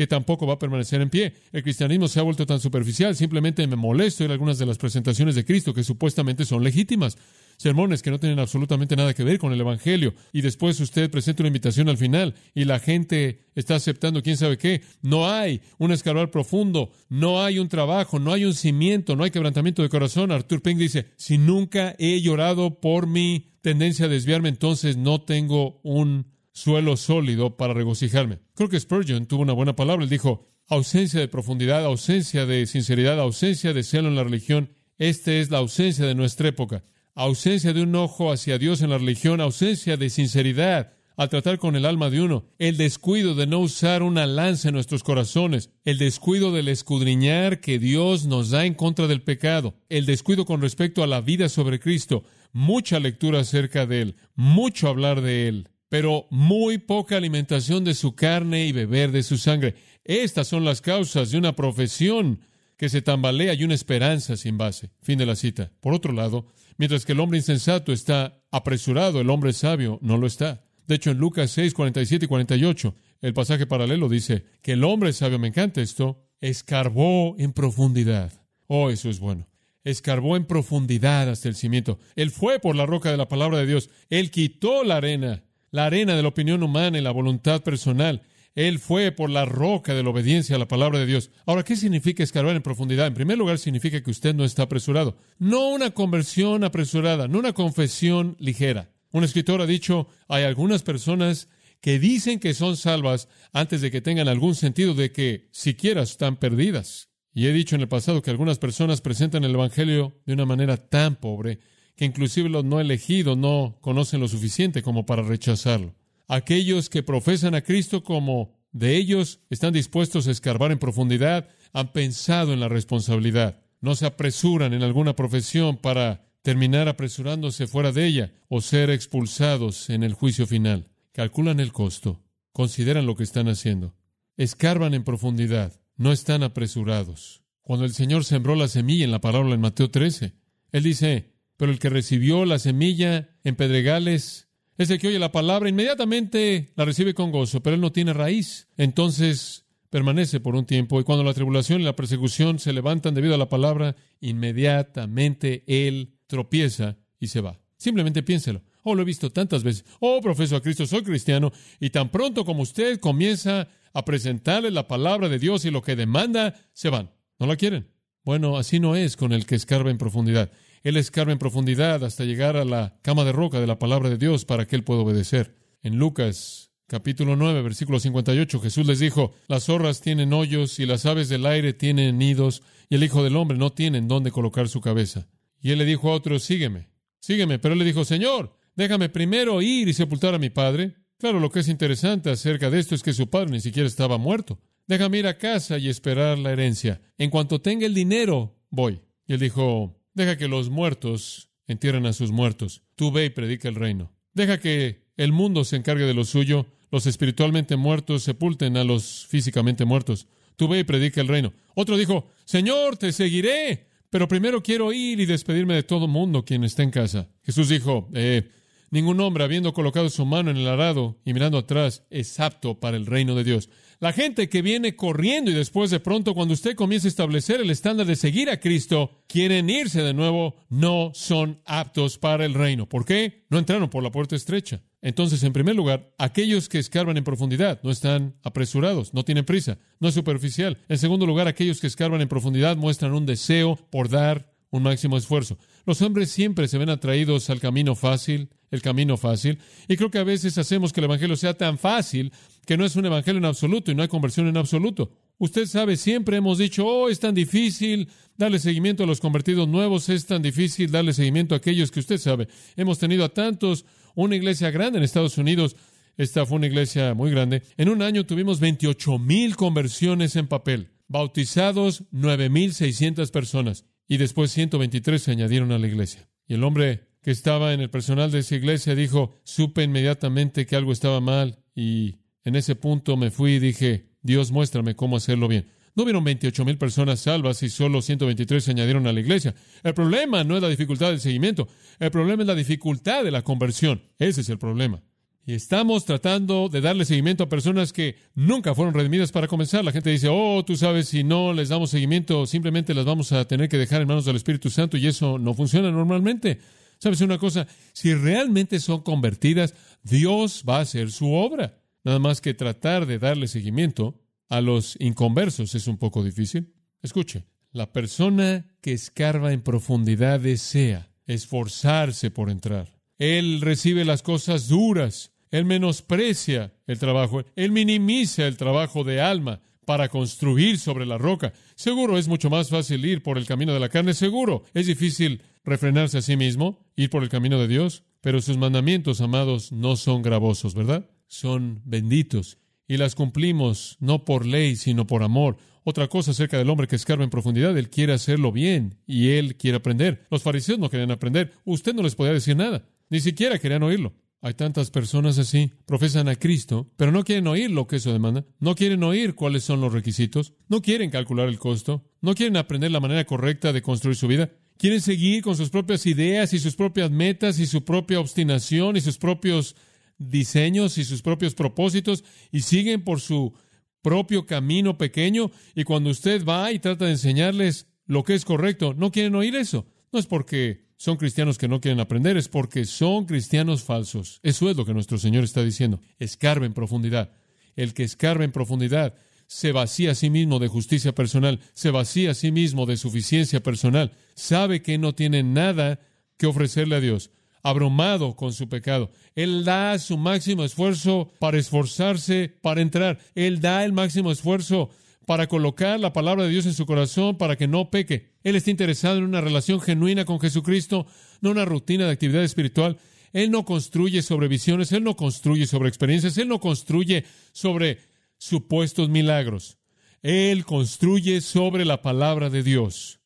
que 0.00 0.06
tampoco 0.06 0.46
va 0.46 0.54
a 0.54 0.58
permanecer 0.58 1.02
en 1.02 1.10
pie. 1.10 1.34
El 1.52 1.62
cristianismo 1.62 2.08
se 2.08 2.18
ha 2.18 2.22
vuelto 2.22 2.46
tan 2.46 2.58
superficial, 2.58 3.14
simplemente 3.14 3.66
me 3.66 3.76
molesto 3.76 4.24
en 4.24 4.30
algunas 4.30 4.56
de 4.56 4.64
las 4.64 4.78
presentaciones 4.78 5.34
de 5.34 5.44
Cristo 5.44 5.74
que 5.74 5.84
supuestamente 5.84 6.46
son 6.46 6.64
legítimas. 6.64 7.18
Sermones 7.58 8.00
que 8.00 8.10
no 8.10 8.18
tienen 8.18 8.38
absolutamente 8.38 8.96
nada 8.96 9.12
que 9.12 9.24
ver 9.24 9.38
con 9.38 9.52
el 9.52 9.60
Evangelio. 9.60 10.14
Y 10.32 10.40
después 10.40 10.80
usted 10.80 11.10
presenta 11.10 11.42
una 11.42 11.48
invitación 11.48 11.90
al 11.90 11.98
final 11.98 12.34
y 12.54 12.64
la 12.64 12.78
gente 12.78 13.44
está 13.54 13.74
aceptando 13.74 14.22
quién 14.22 14.38
sabe 14.38 14.56
qué. 14.56 14.80
No 15.02 15.28
hay 15.28 15.60
un 15.76 15.92
escarbar 15.92 16.30
profundo, 16.30 16.92
no 17.10 17.44
hay 17.44 17.58
un 17.58 17.68
trabajo, 17.68 18.18
no 18.18 18.32
hay 18.32 18.46
un 18.46 18.54
cimiento, 18.54 19.16
no 19.16 19.24
hay 19.24 19.30
quebrantamiento 19.30 19.82
de 19.82 19.90
corazón. 19.90 20.32
Arthur 20.32 20.62
Pink 20.62 20.78
dice, 20.78 21.08
si 21.18 21.36
nunca 21.36 21.94
he 21.98 22.22
llorado 22.22 22.80
por 22.80 23.06
mi 23.06 23.50
tendencia 23.60 24.06
a 24.06 24.08
desviarme, 24.08 24.48
entonces 24.48 24.96
no 24.96 25.20
tengo 25.20 25.78
un 25.82 26.24
suelo 26.52 26.96
sólido 26.96 27.56
para 27.56 27.74
regocijarme. 27.74 28.40
Creo 28.54 28.68
que 28.68 28.80
Spurgeon 28.80 29.26
tuvo 29.26 29.42
una 29.42 29.52
buena 29.52 29.76
palabra. 29.76 30.04
Él 30.04 30.10
dijo, 30.10 30.48
ausencia 30.68 31.20
de 31.20 31.28
profundidad, 31.28 31.84
ausencia 31.84 32.46
de 32.46 32.66
sinceridad, 32.66 33.18
ausencia 33.20 33.72
de 33.72 33.82
celo 33.82 34.08
en 34.08 34.16
la 34.16 34.24
religión. 34.24 34.76
Esta 34.98 35.32
es 35.32 35.50
la 35.50 35.58
ausencia 35.58 36.06
de 36.06 36.14
nuestra 36.14 36.48
época. 36.48 36.84
Ausencia 37.14 37.72
de 37.72 37.82
un 37.82 37.94
ojo 37.94 38.32
hacia 38.32 38.58
Dios 38.58 38.82
en 38.82 38.90
la 38.90 38.98
religión, 38.98 39.40
ausencia 39.40 39.96
de 39.96 40.10
sinceridad 40.10 40.92
al 41.20 41.28
tratar 41.28 41.58
con 41.58 41.76
el 41.76 41.84
alma 41.84 42.08
de 42.08 42.22
uno, 42.22 42.46
el 42.58 42.78
descuido 42.78 43.34
de 43.34 43.46
no 43.46 43.58
usar 43.58 44.02
una 44.02 44.24
lanza 44.24 44.68
en 44.68 44.74
nuestros 44.74 45.02
corazones, 45.02 45.68
el 45.84 45.98
descuido 45.98 46.50
del 46.50 46.68
escudriñar 46.68 47.60
que 47.60 47.78
Dios 47.78 48.24
nos 48.24 48.48
da 48.48 48.64
en 48.64 48.72
contra 48.72 49.06
del 49.06 49.20
pecado, 49.20 49.74
el 49.90 50.06
descuido 50.06 50.46
con 50.46 50.62
respecto 50.62 51.02
a 51.02 51.06
la 51.06 51.20
vida 51.20 51.50
sobre 51.50 51.78
Cristo, 51.78 52.24
mucha 52.52 52.98
lectura 53.00 53.40
acerca 53.40 53.84
de 53.84 54.00
Él, 54.00 54.16
mucho 54.34 54.88
hablar 54.88 55.20
de 55.20 55.48
Él, 55.48 55.68
pero 55.90 56.28
muy 56.30 56.78
poca 56.78 57.16
alimentación 57.16 57.84
de 57.84 57.94
su 57.94 58.14
carne 58.14 58.64
y 58.64 58.72
beber 58.72 59.10
de 59.10 59.24
su 59.24 59.36
sangre. 59.36 59.74
Estas 60.04 60.46
son 60.46 60.64
las 60.64 60.80
causas 60.80 61.32
de 61.32 61.38
una 61.38 61.56
profesión 61.56 62.40
que 62.78 62.88
se 62.88 63.02
tambalea 63.02 63.52
y 63.54 63.64
una 63.64 63.74
esperanza 63.74 64.36
sin 64.36 64.56
base. 64.56 64.90
Fin 65.02 65.18
de 65.18 65.26
la 65.26 65.34
cita. 65.34 65.72
Por 65.80 65.92
otro 65.92 66.12
lado, 66.12 66.46
mientras 66.78 67.04
que 67.04 67.12
el 67.12 67.20
hombre 67.20 67.38
insensato 67.38 67.92
está 67.92 68.40
apresurado, 68.52 69.20
el 69.20 69.28
hombre 69.30 69.52
sabio 69.52 69.98
no 70.00 70.16
lo 70.16 70.28
está. 70.28 70.64
De 70.86 70.94
hecho, 70.94 71.10
en 71.10 71.18
Lucas 71.18 71.50
6, 71.50 71.74
47 71.74 72.24
y 72.24 72.28
48, 72.28 72.94
el 73.20 73.34
pasaje 73.34 73.66
paralelo 73.66 74.08
dice 74.08 74.44
que 74.62 74.72
el 74.72 74.84
hombre 74.84 75.12
sabio, 75.12 75.40
me 75.40 75.48
encanta 75.48 75.82
esto, 75.82 76.24
escarbó 76.40 77.34
en 77.36 77.52
profundidad. 77.52 78.32
Oh, 78.68 78.90
eso 78.90 79.10
es 79.10 79.18
bueno. 79.18 79.48
Escarbó 79.82 80.36
en 80.36 80.46
profundidad 80.46 81.28
hasta 81.28 81.48
el 81.48 81.56
cimiento. 81.56 81.98
Él 82.14 82.30
fue 82.30 82.60
por 82.60 82.76
la 82.76 82.86
roca 82.86 83.10
de 83.10 83.16
la 83.16 83.28
palabra 83.28 83.58
de 83.58 83.66
Dios. 83.66 83.90
Él 84.08 84.30
quitó 84.30 84.84
la 84.84 84.96
arena 84.96 85.42
la 85.70 85.86
arena 85.86 86.16
de 86.16 86.22
la 86.22 86.28
opinión 86.28 86.62
humana 86.62 86.98
y 86.98 87.02
la 87.02 87.10
voluntad 87.10 87.62
personal. 87.62 88.22
Él 88.54 88.78
fue 88.80 89.12
por 89.12 89.30
la 89.30 89.44
roca 89.44 89.94
de 89.94 90.02
la 90.02 90.10
obediencia 90.10 90.56
a 90.56 90.58
la 90.58 90.68
palabra 90.68 90.98
de 90.98 91.06
Dios. 91.06 91.30
Ahora, 91.46 91.62
¿qué 91.62 91.76
significa 91.76 92.22
escarbar 92.22 92.56
en 92.56 92.62
profundidad? 92.62 93.06
En 93.06 93.14
primer 93.14 93.38
lugar, 93.38 93.58
significa 93.58 94.02
que 94.02 94.10
usted 94.10 94.34
no 94.34 94.44
está 94.44 94.64
apresurado. 94.64 95.16
No 95.38 95.68
una 95.68 95.92
conversión 95.92 96.64
apresurada, 96.64 97.28
no 97.28 97.38
una 97.38 97.52
confesión 97.52 98.36
ligera. 98.40 98.90
Un 99.12 99.24
escritor 99.24 99.60
ha 99.60 99.66
dicho, 99.66 100.08
hay 100.28 100.44
algunas 100.44 100.82
personas 100.82 101.48
que 101.80 101.98
dicen 101.98 102.40
que 102.40 102.54
son 102.54 102.76
salvas 102.76 103.28
antes 103.52 103.80
de 103.80 103.90
que 103.90 104.00
tengan 104.00 104.28
algún 104.28 104.54
sentido 104.54 104.94
de 104.94 105.12
que 105.12 105.48
siquiera 105.52 106.02
están 106.02 106.36
perdidas. 106.36 107.08
Y 107.32 107.46
he 107.46 107.52
dicho 107.52 107.76
en 107.76 107.82
el 107.82 107.88
pasado 107.88 108.22
que 108.22 108.30
algunas 108.30 108.58
personas 108.58 109.00
presentan 109.00 109.44
el 109.44 109.54
Evangelio 109.54 110.20
de 110.26 110.34
una 110.34 110.46
manera 110.46 110.76
tan 110.76 111.16
pobre 111.16 111.60
que 112.00 112.06
inclusive 112.06 112.48
los 112.48 112.64
no 112.64 112.80
elegidos 112.80 113.36
no 113.36 113.76
conocen 113.82 114.20
lo 114.20 114.28
suficiente 114.28 114.82
como 114.82 115.04
para 115.04 115.20
rechazarlo. 115.20 115.94
Aquellos 116.28 116.88
que 116.88 117.02
profesan 117.02 117.54
a 117.54 117.60
Cristo 117.60 118.02
como 118.02 118.54
de 118.72 118.96
ellos 118.96 119.40
están 119.50 119.74
dispuestos 119.74 120.26
a 120.26 120.30
escarbar 120.30 120.72
en 120.72 120.78
profundidad, 120.78 121.50
han 121.74 121.92
pensado 121.92 122.54
en 122.54 122.60
la 122.60 122.70
responsabilidad, 122.70 123.60
no 123.82 123.96
se 123.96 124.06
apresuran 124.06 124.72
en 124.72 124.82
alguna 124.82 125.14
profesión 125.14 125.76
para 125.76 126.24
terminar 126.40 126.88
apresurándose 126.88 127.66
fuera 127.66 127.92
de 127.92 128.06
ella 128.06 128.32
o 128.48 128.62
ser 128.62 128.88
expulsados 128.88 129.90
en 129.90 130.02
el 130.02 130.14
juicio 130.14 130.46
final. 130.46 130.88
Calculan 131.12 131.60
el 131.60 131.70
costo, 131.70 132.22
consideran 132.52 133.04
lo 133.04 133.14
que 133.14 133.24
están 133.24 133.46
haciendo, 133.46 133.94
escarban 134.38 134.94
en 134.94 135.04
profundidad, 135.04 135.78
no 135.98 136.12
están 136.12 136.44
apresurados. 136.44 137.42
Cuando 137.60 137.84
el 137.84 137.92
Señor 137.92 138.24
sembró 138.24 138.54
la 138.54 138.68
semilla 138.68 139.04
en 139.04 139.10
la 139.10 139.20
palabra 139.20 139.52
en 139.52 139.60
Mateo 139.60 139.90
13, 139.90 140.32
Él 140.72 140.82
dice, 140.82 141.30
pero 141.60 141.72
el 141.72 141.78
que 141.78 141.90
recibió 141.90 142.46
la 142.46 142.58
semilla 142.58 143.28
en 143.44 143.54
pedregales 143.54 144.48
es 144.78 144.88
el 144.88 144.98
que 144.98 145.08
oye 145.08 145.18
la 145.18 145.30
palabra, 145.30 145.68
inmediatamente 145.68 146.72
la 146.74 146.86
recibe 146.86 147.12
con 147.12 147.30
gozo, 147.30 147.62
pero 147.62 147.74
él 147.74 147.82
no 147.82 147.92
tiene 147.92 148.14
raíz. 148.14 148.68
Entonces 148.78 149.66
permanece 149.90 150.40
por 150.40 150.56
un 150.56 150.64
tiempo 150.64 150.98
y 150.98 151.04
cuando 151.04 151.22
la 151.22 151.34
tribulación 151.34 151.82
y 151.82 151.84
la 151.84 151.96
persecución 151.96 152.58
se 152.58 152.72
levantan 152.72 153.12
debido 153.12 153.34
a 153.34 153.36
la 153.36 153.50
palabra, 153.50 153.94
inmediatamente 154.22 155.64
él 155.66 156.14
tropieza 156.26 156.96
y 157.18 157.26
se 157.26 157.42
va. 157.42 157.60
Simplemente 157.76 158.22
piénselo. 158.22 158.62
Oh, 158.82 158.94
lo 158.94 159.02
he 159.02 159.04
visto 159.04 159.30
tantas 159.30 159.62
veces. 159.62 159.84
Oh, 159.98 160.22
profeso 160.22 160.56
a 160.56 160.62
Cristo, 160.62 160.86
soy 160.86 161.02
cristiano. 161.02 161.52
Y 161.78 161.90
tan 161.90 162.10
pronto 162.10 162.46
como 162.46 162.62
usted 162.62 163.00
comienza 163.00 163.68
a 163.92 164.04
presentarle 164.06 164.70
la 164.70 164.88
palabra 164.88 165.28
de 165.28 165.38
Dios 165.38 165.66
y 165.66 165.70
lo 165.70 165.82
que 165.82 165.94
demanda, 165.94 166.54
se 166.72 166.88
van. 166.88 167.10
No 167.38 167.46
la 167.46 167.56
quieren. 167.56 167.90
Bueno, 168.24 168.56
así 168.56 168.80
no 168.80 168.96
es 168.96 169.18
con 169.18 169.34
el 169.34 169.44
que 169.44 169.56
escarba 169.56 169.90
en 169.90 169.98
profundidad. 169.98 170.50
Él 170.82 170.96
escarba 170.96 171.32
en 171.32 171.38
profundidad 171.38 172.04
hasta 172.04 172.24
llegar 172.24 172.56
a 172.56 172.64
la 172.64 172.98
cama 173.02 173.24
de 173.24 173.32
roca 173.32 173.60
de 173.60 173.66
la 173.66 173.78
palabra 173.78 174.08
de 174.08 174.18
Dios 174.18 174.44
para 174.44 174.66
que 174.66 174.76
él 174.76 174.84
pueda 174.84 175.00
obedecer. 175.00 175.54
En 175.82 175.96
Lucas 175.96 176.70
capítulo 176.86 177.36
9, 177.36 177.62
versículo 177.62 178.00
58, 178.00 178.60
Jesús 178.60 178.86
les 178.86 178.98
dijo, 178.98 179.32
las 179.46 179.64
zorras 179.64 180.00
tienen 180.00 180.32
hoyos 180.32 180.80
y 180.80 180.86
las 180.86 181.06
aves 181.06 181.28
del 181.28 181.46
aire 181.46 181.72
tienen 181.72 182.18
nidos 182.18 182.62
y 182.88 182.96
el 182.96 183.04
Hijo 183.04 183.22
del 183.22 183.36
Hombre 183.36 183.56
no 183.58 183.72
tiene 183.72 183.98
en 183.98 184.08
dónde 184.08 184.32
colocar 184.32 184.68
su 184.68 184.80
cabeza. 184.80 185.28
Y 185.60 185.70
él 185.70 185.78
le 185.78 185.84
dijo 185.84 186.10
a 186.10 186.14
otro, 186.14 186.38
sígueme, 186.38 186.88
sígueme. 187.20 187.58
Pero 187.58 187.74
él 187.74 187.78
le 187.78 187.84
dijo, 187.84 188.04
Señor, 188.04 188.56
déjame 188.74 189.08
primero 189.08 189.62
ir 189.62 189.88
y 189.88 189.92
sepultar 189.92 190.34
a 190.34 190.38
mi 190.38 190.50
padre. 190.50 190.96
Claro, 191.18 191.38
lo 191.38 191.50
que 191.50 191.60
es 191.60 191.68
interesante 191.68 192.30
acerca 192.30 192.70
de 192.70 192.80
esto 192.80 192.94
es 192.94 193.02
que 193.02 193.12
su 193.12 193.28
padre 193.28 193.50
ni 193.50 193.60
siquiera 193.60 193.86
estaba 193.86 194.18
muerto. 194.18 194.58
Déjame 194.86 195.18
ir 195.18 195.26
a 195.26 195.38
casa 195.38 195.78
y 195.78 195.88
esperar 195.88 196.38
la 196.38 196.50
herencia. 196.50 197.00
En 197.18 197.30
cuanto 197.30 197.60
tenga 197.60 197.86
el 197.86 197.94
dinero, 197.94 198.56
voy. 198.70 199.02
Y 199.26 199.34
él 199.34 199.40
dijo, 199.40 199.99
Deja 200.14 200.36
que 200.36 200.48
los 200.48 200.70
muertos 200.70 201.50
entierren 201.66 202.06
a 202.06 202.12
sus 202.12 202.32
muertos. 202.32 202.82
Tú 202.96 203.12
ve 203.12 203.26
y 203.26 203.30
predica 203.30 203.68
el 203.68 203.76
reino. 203.76 204.12
Deja 204.34 204.58
que 204.58 205.04
el 205.16 205.32
mundo 205.32 205.64
se 205.64 205.76
encargue 205.76 206.04
de 206.04 206.14
lo 206.14 206.24
suyo. 206.24 206.66
Los 206.90 207.06
espiritualmente 207.06 207.76
muertos 207.76 208.24
sepulten 208.24 208.76
a 208.76 208.84
los 208.84 209.26
físicamente 209.28 209.84
muertos. 209.84 210.26
Tú 210.56 210.68
ve 210.68 210.80
y 210.80 210.84
predica 210.84 211.20
el 211.20 211.28
reino. 211.28 211.52
Otro 211.74 211.96
dijo, 211.96 212.28
Señor, 212.44 212.96
te 212.96 213.12
seguiré, 213.12 213.86
pero 214.10 214.28
primero 214.28 214.62
quiero 214.62 214.92
ir 214.92 215.20
y 215.20 215.26
despedirme 215.26 215.74
de 215.74 215.84
todo 215.84 216.08
mundo 216.08 216.44
quien 216.44 216.64
está 216.64 216.82
en 216.82 216.90
casa. 216.90 217.28
Jesús 217.44 217.68
dijo, 217.68 218.08
eh, 218.12 218.50
ningún 218.90 219.20
hombre 219.20 219.44
habiendo 219.44 219.72
colocado 219.72 220.10
su 220.10 220.26
mano 220.26 220.50
en 220.50 220.56
el 220.56 220.66
arado 220.66 221.20
y 221.24 221.32
mirando 221.32 221.58
atrás 221.58 222.04
es 222.10 222.40
apto 222.40 222.80
para 222.80 222.96
el 222.96 223.06
reino 223.06 223.34
de 223.36 223.44
Dios. 223.44 223.70
La 224.00 224.14
gente 224.14 224.48
que 224.48 224.62
viene 224.62 224.96
corriendo 224.96 225.50
y 225.50 225.54
después 225.54 225.90
de 225.90 226.00
pronto 226.00 226.32
cuando 226.32 226.54
usted 226.54 226.74
comienza 226.74 227.06
a 227.06 227.10
establecer 227.10 227.60
el 227.60 227.68
estándar 227.68 228.06
de 228.06 228.16
seguir 228.16 228.48
a 228.48 228.58
Cristo, 228.58 229.10
quieren 229.26 229.68
irse 229.68 230.00
de 230.00 230.14
nuevo, 230.14 230.56
no 230.70 231.10
son 231.12 231.60
aptos 231.66 232.16
para 232.16 232.46
el 232.46 232.54
reino. 232.54 232.88
¿Por 232.88 233.04
qué? 233.04 233.44
No 233.50 233.58
entraron 233.58 233.90
por 233.90 234.02
la 234.02 234.10
puerta 234.10 234.34
estrecha. 234.34 234.80
Entonces, 235.02 235.42
en 235.42 235.52
primer 235.52 235.76
lugar, 235.76 236.14
aquellos 236.16 236.70
que 236.70 236.78
escarban 236.78 237.18
en 237.18 237.24
profundidad 237.24 237.78
no 237.82 237.90
están 237.90 238.36
apresurados, 238.42 239.12
no 239.12 239.22
tienen 239.22 239.44
prisa, 239.44 239.76
no 239.98 240.08
es 240.08 240.14
superficial. 240.14 240.78
En 240.88 240.96
segundo 240.96 241.26
lugar, 241.26 241.46
aquellos 241.46 241.78
que 241.78 241.86
escarban 241.86 242.22
en 242.22 242.28
profundidad 242.28 242.78
muestran 242.78 243.12
un 243.12 243.26
deseo 243.26 243.76
por 243.90 244.08
dar 244.08 244.50
un 244.70 244.82
máximo 244.82 245.16
esfuerzo. 245.16 245.58
Los 245.84 246.00
hombres 246.02 246.30
siempre 246.30 246.68
se 246.68 246.78
ven 246.78 246.90
atraídos 246.90 247.50
al 247.50 247.60
camino 247.60 247.94
fácil, 247.94 248.48
el 248.70 248.82
camino 248.82 249.16
fácil, 249.16 249.58
y 249.88 249.96
creo 249.96 250.10
que 250.10 250.18
a 250.18 250.24
veces 250.24 250.56
hacemos 250.58 250.92
que 250.92 251.00
el 251.00 251.04
Evangelio 251.04 251.36
sea 251.36 251.54
tan 251.54 251.76
fácil 251.78 252.32
que 252.66 252.76
no 252.76 252.84
es 252.84 252.94
un 252.94 253.04
evangelio 253.04 253.38
en 253.38 253.46
absoluto 253.46 253.90
y 253.90 253.96
no 253.96 254.02
hay 254.02 254.08
conversión 254.08 254.46
en 254.46 254.56
absoluto. 254.56 255.10
Usted 255.38 255.66
sabe, 255.66 255.96
siempre 255.96 256.36
hemos 256.36 256.58
dicho, 256.58 256.86
oh, 256.86 257.08
es 257.08 257.18
tan 257.18 257.34
difícil 257.34 258.08
darle 258.36 258.60
seguimiento 258.60 259.02
a 259.02 259.06
los 259.06 259.18
convertidos 259.18 259.66
nuevos, 259.66 260.08
es 260.08 260.26
tan 260.26 260.40
difícil 260.40 260.90
darle 260.90 261.12
seguimiento 261.12 261.54
a 261.54 261.58
aquellos 261.58 261.90
que 261.90 261.98
usted 261.98 262.18
sabe. 262.18 262.46
Hemos 262.76 262.98
tenido 262.98 263.24
a 263.24 263.30
tantos, 263.30 263.84
una 264.14 264.36
iglesia 264.36 264.70
grande 264.70 264.98
en 264.98 265.04
Estados 265.04 265.36
Unidos, 265.38 265.74
esta 266.16 266.46
fue 266.46 266.58
una 266.58 266.66
iglesia 266.66 267.14
muy 267.14 267.30
grande. 267.30 267.62
En 267.76 267.88
un 267.88 268.02
año 268.02 268.24
tuvimos 268.24 268.60
28 268.60 269.18
mil 269.18 269.56
conversiones 269.56 270.36
en 270.36 270.46
papel, 270.46 270.90
bautizados 271.08 272.04
9.600 272.12 273.30
personas 273.32 273.84
y 274.10 274.16
después 274.16 274.50
123 274.50 275.22
se 275.22 275.30
añadieron 275.30 275.70
a 275.70 275.78
la 275.78 275.86
iglesia. 275.86 276.28
Y 276.48 276.54
el 276.54 276.64
hombre 276.64 277.06
que 277.22 277.30
estaba 277.30 277.72
en 277.72 277.80
el 277.80 277.90
personal 277.90 278.32
de 278.32 278.40
esa 278.40 278.56
iglesia 278.56 278.96
dijo, 278.96 279.36
supe 279.44 279.84
inmediatamente 279.84 280.66
que 280.66 280.74
algo 280.74 280.90
estaba 280.90 281.20
mal 281.20 281.62
y 281.76 282.16
en 282.42 282.56
ese 282.56 282.74
punto 282.74 283.16
me 283.16 283.30
fui 283.30 283.52
y 283.52 283.58
dije, 283.60 284.10
Dios, 284.20 284.50
muéstrame 284.50 284.96
cómo 284.96 285.16
hacerlo 285.16 285.46
bien. 285.46 285.68
No 285.94 286.02
hubieron 286.02 286.24
28 286.24 286.64
mil 286.64 286.76
personas 286.76 287.20
salvas 287.20 287.62
y 287.62 287.70
solo 287.70 288.02
123 288.02 288.64
se 288.64 288.72
añadieron 288.72 289.06
a 289.06 289.12
la 289.12 289.20
iglesia. 289.20 289.54
El 289.84 289.94
problema 289.94 290.42
no 290.42 290.56
es 290.56 290.62
la 290.62 290.68
dificultad 290.68 291.10
del 291.10 291.20
seguimiento, 291.20 291.68
el 292.00 292.10
problema 292.10 292.42
es 292.42 292.48
la 292.48 292.56
dificultad 292.56 293.22
de 293.22 293.30
la 293.30 293.42
conversión. 293.42 294.02
Ese 294.18 294.40
es 294.40 294.48
el 294.48 294.58
problema. 294.58 295.04
Y 295.46 295.54
estamos 295.54 296.04
tratando 296.04 296.68
de 296.68 296.80
darle 296.80 297.04
seguimiento 297.04 297.44
a 297.44 297.48
personas 297.48 297.92
que 297.92 298.16
nunca 298.34 298.74
fueron 298.74 298.94
redimidas 298.94 299.32
para 299.32 299.48
comenzar. 299.48 299.84
La 299.84 299.92
gente 299.92 300.10
dice, 300.10 300.28
oh, 300.30 300.64
tú 300.64 300.76
sabes, 300.76 301.08
si 301.08 301.24
no 301.24 301.52
les 301.52 301.70
damos 301.70 301.90
seguimiento, 301.90 302.46
simplemente 302.46 302.94
las 302.94 303.06
vamos 303.06 303.32
a 303.32 303.46
tener 303.46 303.68
que 303.68 303.78
dejar 303.78 304.02
en 304.02 304.08
manos 304.08 304.26
del 304.26 304.36
Espíritu 304.36 304.70
Santo 304.70 304.96
y 304.96 305.06
eso 305.06 305.38
no 305.38 305.54
funciona 305.54 305.90
normalmente. 305.90 306.60
¿Sabes 306.98 307.22
una 307.22 307.38
cosa? 307.38 307.66
Si 307.92 308.14
realmente 308.14 308.78
son 308.78 309.00
convertidas, 309.00 309.74
Dios 310.02 310.64
va 310.68 310.76
a 310.76 310.82
hacer 310.82 311.10
su 311.10 311.32
obra. 311.32 311.78
Nada 312.04 312.18
más 312.18 312.40
que 312.40 312.54
tratar 312.54 313.06
de 313.06 313.18
darle 313.18 313.48
seguimiento 313.48 314.20
a 314.50 314.60
los 314.60 314.96
inconversos 315.00 315.74
es 315.74 315.86
un 315.86 315.96
poco 315.96 316.22
difícil. 316.22 316.74
Escuche, 317.02 317.44
la 317.72 317.92
persona 317.92 318.66
que 318.82 318.92
escarba 318.92 319.52
en 319.52 319.62
profundidad 319.62 320.40
desea 320.40 321.10
esforzarse 321.26 322.30
por 322.30 322.50
entrar. 322.50 322.99
Él 323.20 323.60
recibe 323.60 324.06
las 324.06 324.22
cosas 324.22 324.66
duras, 324.68 325.30
él 325.50 325.66
menosprecia 325.66 326.72
el 326.86 326.98
trabajo, 326.98 327.42
él 327.54 327.70
minimiza 327.70 328.46
el 328.46 328.56
trabajo 328.56 329.04
de 329.04 329.20
alma 329.20 329.60
para 329.84 330.08
construir 330.08 330.78
sobre 330.78 331.04
la 331.04 331.18
roca. 331.18 331.52
Seguro 331.74 332.16
es 332.16 332.28
mucho 332.28 332.48
más 332.48 332.70
fácil 332.70 333.04
ir 333.04 333.22
por 333.22 333.36
el 333.36 333.44
camino 333.44 333.74
de 333.74 333.80
la 333.80 333.90
carne, 333.90 334.14
seguro 334.14 334.64
es 334.72 334.86
difícil 334.86 335.42
refrenarse 335.64 336.16
a 336.16 336.22
sí 336.22 336.38
mismo, 336.38 336.86
ir 336.96 337.10
por 337.10 337.22
el 337.22 337.28
camino 337.28 337.58
de 337.58 337.68
Dios, 337.68 338.04
pero 338.22 338.40
sus 338.40 338.56
mandamientos, 338.56 339.20
amados, 339.20 339.70
no 339.70 339.96
son 339.96 340.22
gravosos, 340.22 340.74
¿verdad? 340.74 341.10
Son 341.26 341.82
benditos 341.84 342.56
y 342.88 342.96
las 342.96 343.14
cumplimos 343.14 343.98
no 344.00 344.24
por 344.24 344.46
ley, 344.46 344.76
sino 344.76 345.06
por 345.06 345.22
amor. 345.22 345.58
Otra 345.84 346.08
cosa 346.08 346.30
acerca 346.30 346.56
del 346.56 346.70
hombre 346.70 346.88
que 346.88 346.96
escarba 346.96 347.22
en 347.24 347.28
profundidad, 347.28 347.76
él 347.76 347.90
quiere 347.90 348.14
hacerlo 348.14 348.50
bien 348.50 348.96
y 349.06 349.32
él 349.32 349.56
quiere 349.56 349.76
aprender. 349.76 350.26
Los 350.30 350.42
fariseos 350.42 350.78
no 350.78 350.88
querían 350.88 351.10
aprender, 351.10 351.52
usted 351.66 351.92
no 351.92 352.02
les 352.02 352.14
podía 352.14 352.32
decir 352.32 352.56
nada, 352.56 352.86
ni 353.10 353.20
siquiera 353.20 353.58
querían 353.58 353.82
oírlo. 353.82 354.14
Hay 354.42 354.54
tantas 354.54 354.90
personas 354.90 355.38
así, 355.38 355.70
profesan 355.84 356.28
a 356.28 356.36
Cristo, 356.36 356.90
pero 356.96 357.12
no 357.12 357.24
quieren 357.24 357.46
oír 357.46 357.70
lo 357.70 357.86
que 357.86 357.96
eso 357.96 358.10
demanda, 358.10 358.46
no 358.58 358.74
quieren 358.74 359.02
oír 359.02 359.34
cuáles 359.34 359.64
son 359.64 359.82
los 359.82 359.92
requisitos, 359.92 360.54
no 360.68 360.80
quieren 360.80 361.10
calcular 361.10 361.48
el 361.48 361.58
costo, 361.58 362.08
no 362.22 362.34
quieren 362.34 362.56
aprender 362.56 362.90
la 362.90 363.00
manera 363.00 363.26
correcta 363.26 363.74
de 363.74 363.82
construir 363.82 364.16
su 364.16 364.28
vida, 364.28 364.50
quieren 364.78 365.02
seguir 365.02 365.42
con 365.42 365.56
sus 365.56 365.68
propias 365.68 366.06
ideas 366.06 366.54
y 366.54 366.58
sus 366.58 366.74
propias 366.74 367.10
metas 367.10 367.58
y 367.58 367.66
su 367.66 367.84
propia 367.84 368.18
obstinación 368.18 368.96
y 368.96 369.02
sus 369.02 369.18
propios 369.18 369.76
diseños 370.16 370.96
y 370.96 371.04
sus 371.04 371.20
propios 371.20 371.54
propósitos 371.54 372.24
y 372.50 372.60
siguen 372.60 373.04
por 373.04 373.20
su 373.20 373.52
propio 374.00 374.46
camino 374.46 374.96
pequeño. 374.96 375.50
Y 375.74 375.84
cuando 375.84 376.08
usted 376.08 376.46
va 376.46 376.72
y 376.72 376.78
trata 376.78 377.04
de 377.04 377.12
enseñarles 377.12 377.88
lo 378.06 378.24
que 378.24 378.34
es 378.34 378.46
correcto, 378.46 378.94
no 378.94 379.12
quieren 379.12 379.34
oír 379.34 379.54
eso. 379.54 379.86
No 380.12 380.18
es 380.18 380.26
porque 380.26 380.89
son 381.00 381.16
cristianos 381.16 381.56
que 381.56 381.66
no 381.66 381.80
quieren 381.80 381.98
aprender, 381.98 382.36
es 382.36 382.48
porque 382.48 382.84
son 382.84 383.24
cristianos 383.24 383.82
falsos. 383.82 384.38
Eso 384.42 384.68
es 384.68 384.76
lo 384.76 384.84
que 384.84 384.92
nuestro 384.92 385.16
Señor 385.16 385.44
está 385.44 385.62
diciendo. 385.62 385.98
Escarbe 386.18 386.66
en 386.66 386.74
profundidad. 386.74 387.32
El 387.74 387.94
que 387.94 388.02
escarbe 388.02 388.44
en 388.44 388.52
profundidad 388.52 389.14
se 389.46 389.72
vacía 389.72 390.10
a 390.10 390.14
sí 390.14 390.28
mismo 390.28 390.58
de 390.58 390.68
justicia 390.68 391.14
personal, 391.14 391.60
se 391.72 391.90
vacía 391.90 392.32
a 392.32 392.34
sí 392.34 392.52
mismo 392.52 392.84
de 392.84 392.98
suficiencia 392.98 393.62
personal, 393.62 394.12
sabe 394.34 394.82
que 394.82 394.98
no 394.98 395.14
tiene 395.14 395.42
nada 395.42 396.00
que 396.36 396.46
ofrecerle 396.46 396.96
a 396.96 397.00
Dios, 397.00 397.30
abrumado 397.62 398.36
con 398.36 398.52
su 398.52 398.68
pecado. 398.68 399.10
Él 399.34 399.64
da 399.64 399.98
su 399.98 400.18
máximo 400.18 400.64
esfuerzo 400.64 401.32
para 401.38 401.56
esforzarse, 401.56 402.54
para 402.60 402.82
entrar. 402.82 403.20
Él 403.34 403.62
da 403.62 403.86
el 403.86 403.94
máximo 403.94 404.30
esfuerzo 404.30 404.90
para 405.30 405.46
colocar 405.46 406.00
la 406.00 406.12
palabra 406.12 406.42
de 406.42 406.50
Dios 406.50 406.66
en 406.66 406.74
su 406.74 406.86
corazón 406.86 407.38
para 407.38 407.54
que 407.54 407.68
no 407.68 407.88
peque. 407.88 408.32
Él 408.42 408.56
está 408.56 408.72
interesado 408.72 409.18
en 409.18 409.22
una 409.22 409.40
relación 409.40 409.80
genuina 409.80 410.24
con 410.24 410.40
Jesucristo, 410.40 411.06
no 411.40 411.52
una 411.52 411.64
rutina 411.64 412.06
de 412.06 412.10
actividad 412.10 412.42
espiritual. 412.42 412.98
Él 413.32 413.52
no 413.52 413.64
construye 413.64 414.22
sobre 414.22 414.48
visiones, 414.48 414.90
Él 414.90 415.04
no 415.04 415.14
construye 415.14 415.68
sobre 415.68 415.88
experiencias, 415.88 416.36
Él 416.36 416.48
no 416.48 416.58
construye 416.58 417.24
sobre 417.52 418.00
supuestos 418.38 419.08
milagros. 419.08 419.78
Él 420.20 420.64
construye 420.64 421.40
sobre 421.42 421.84
la 421.84 422.02
palabra 422.02 422.50
de 422.50 422.64
Dios. 422.64 423.20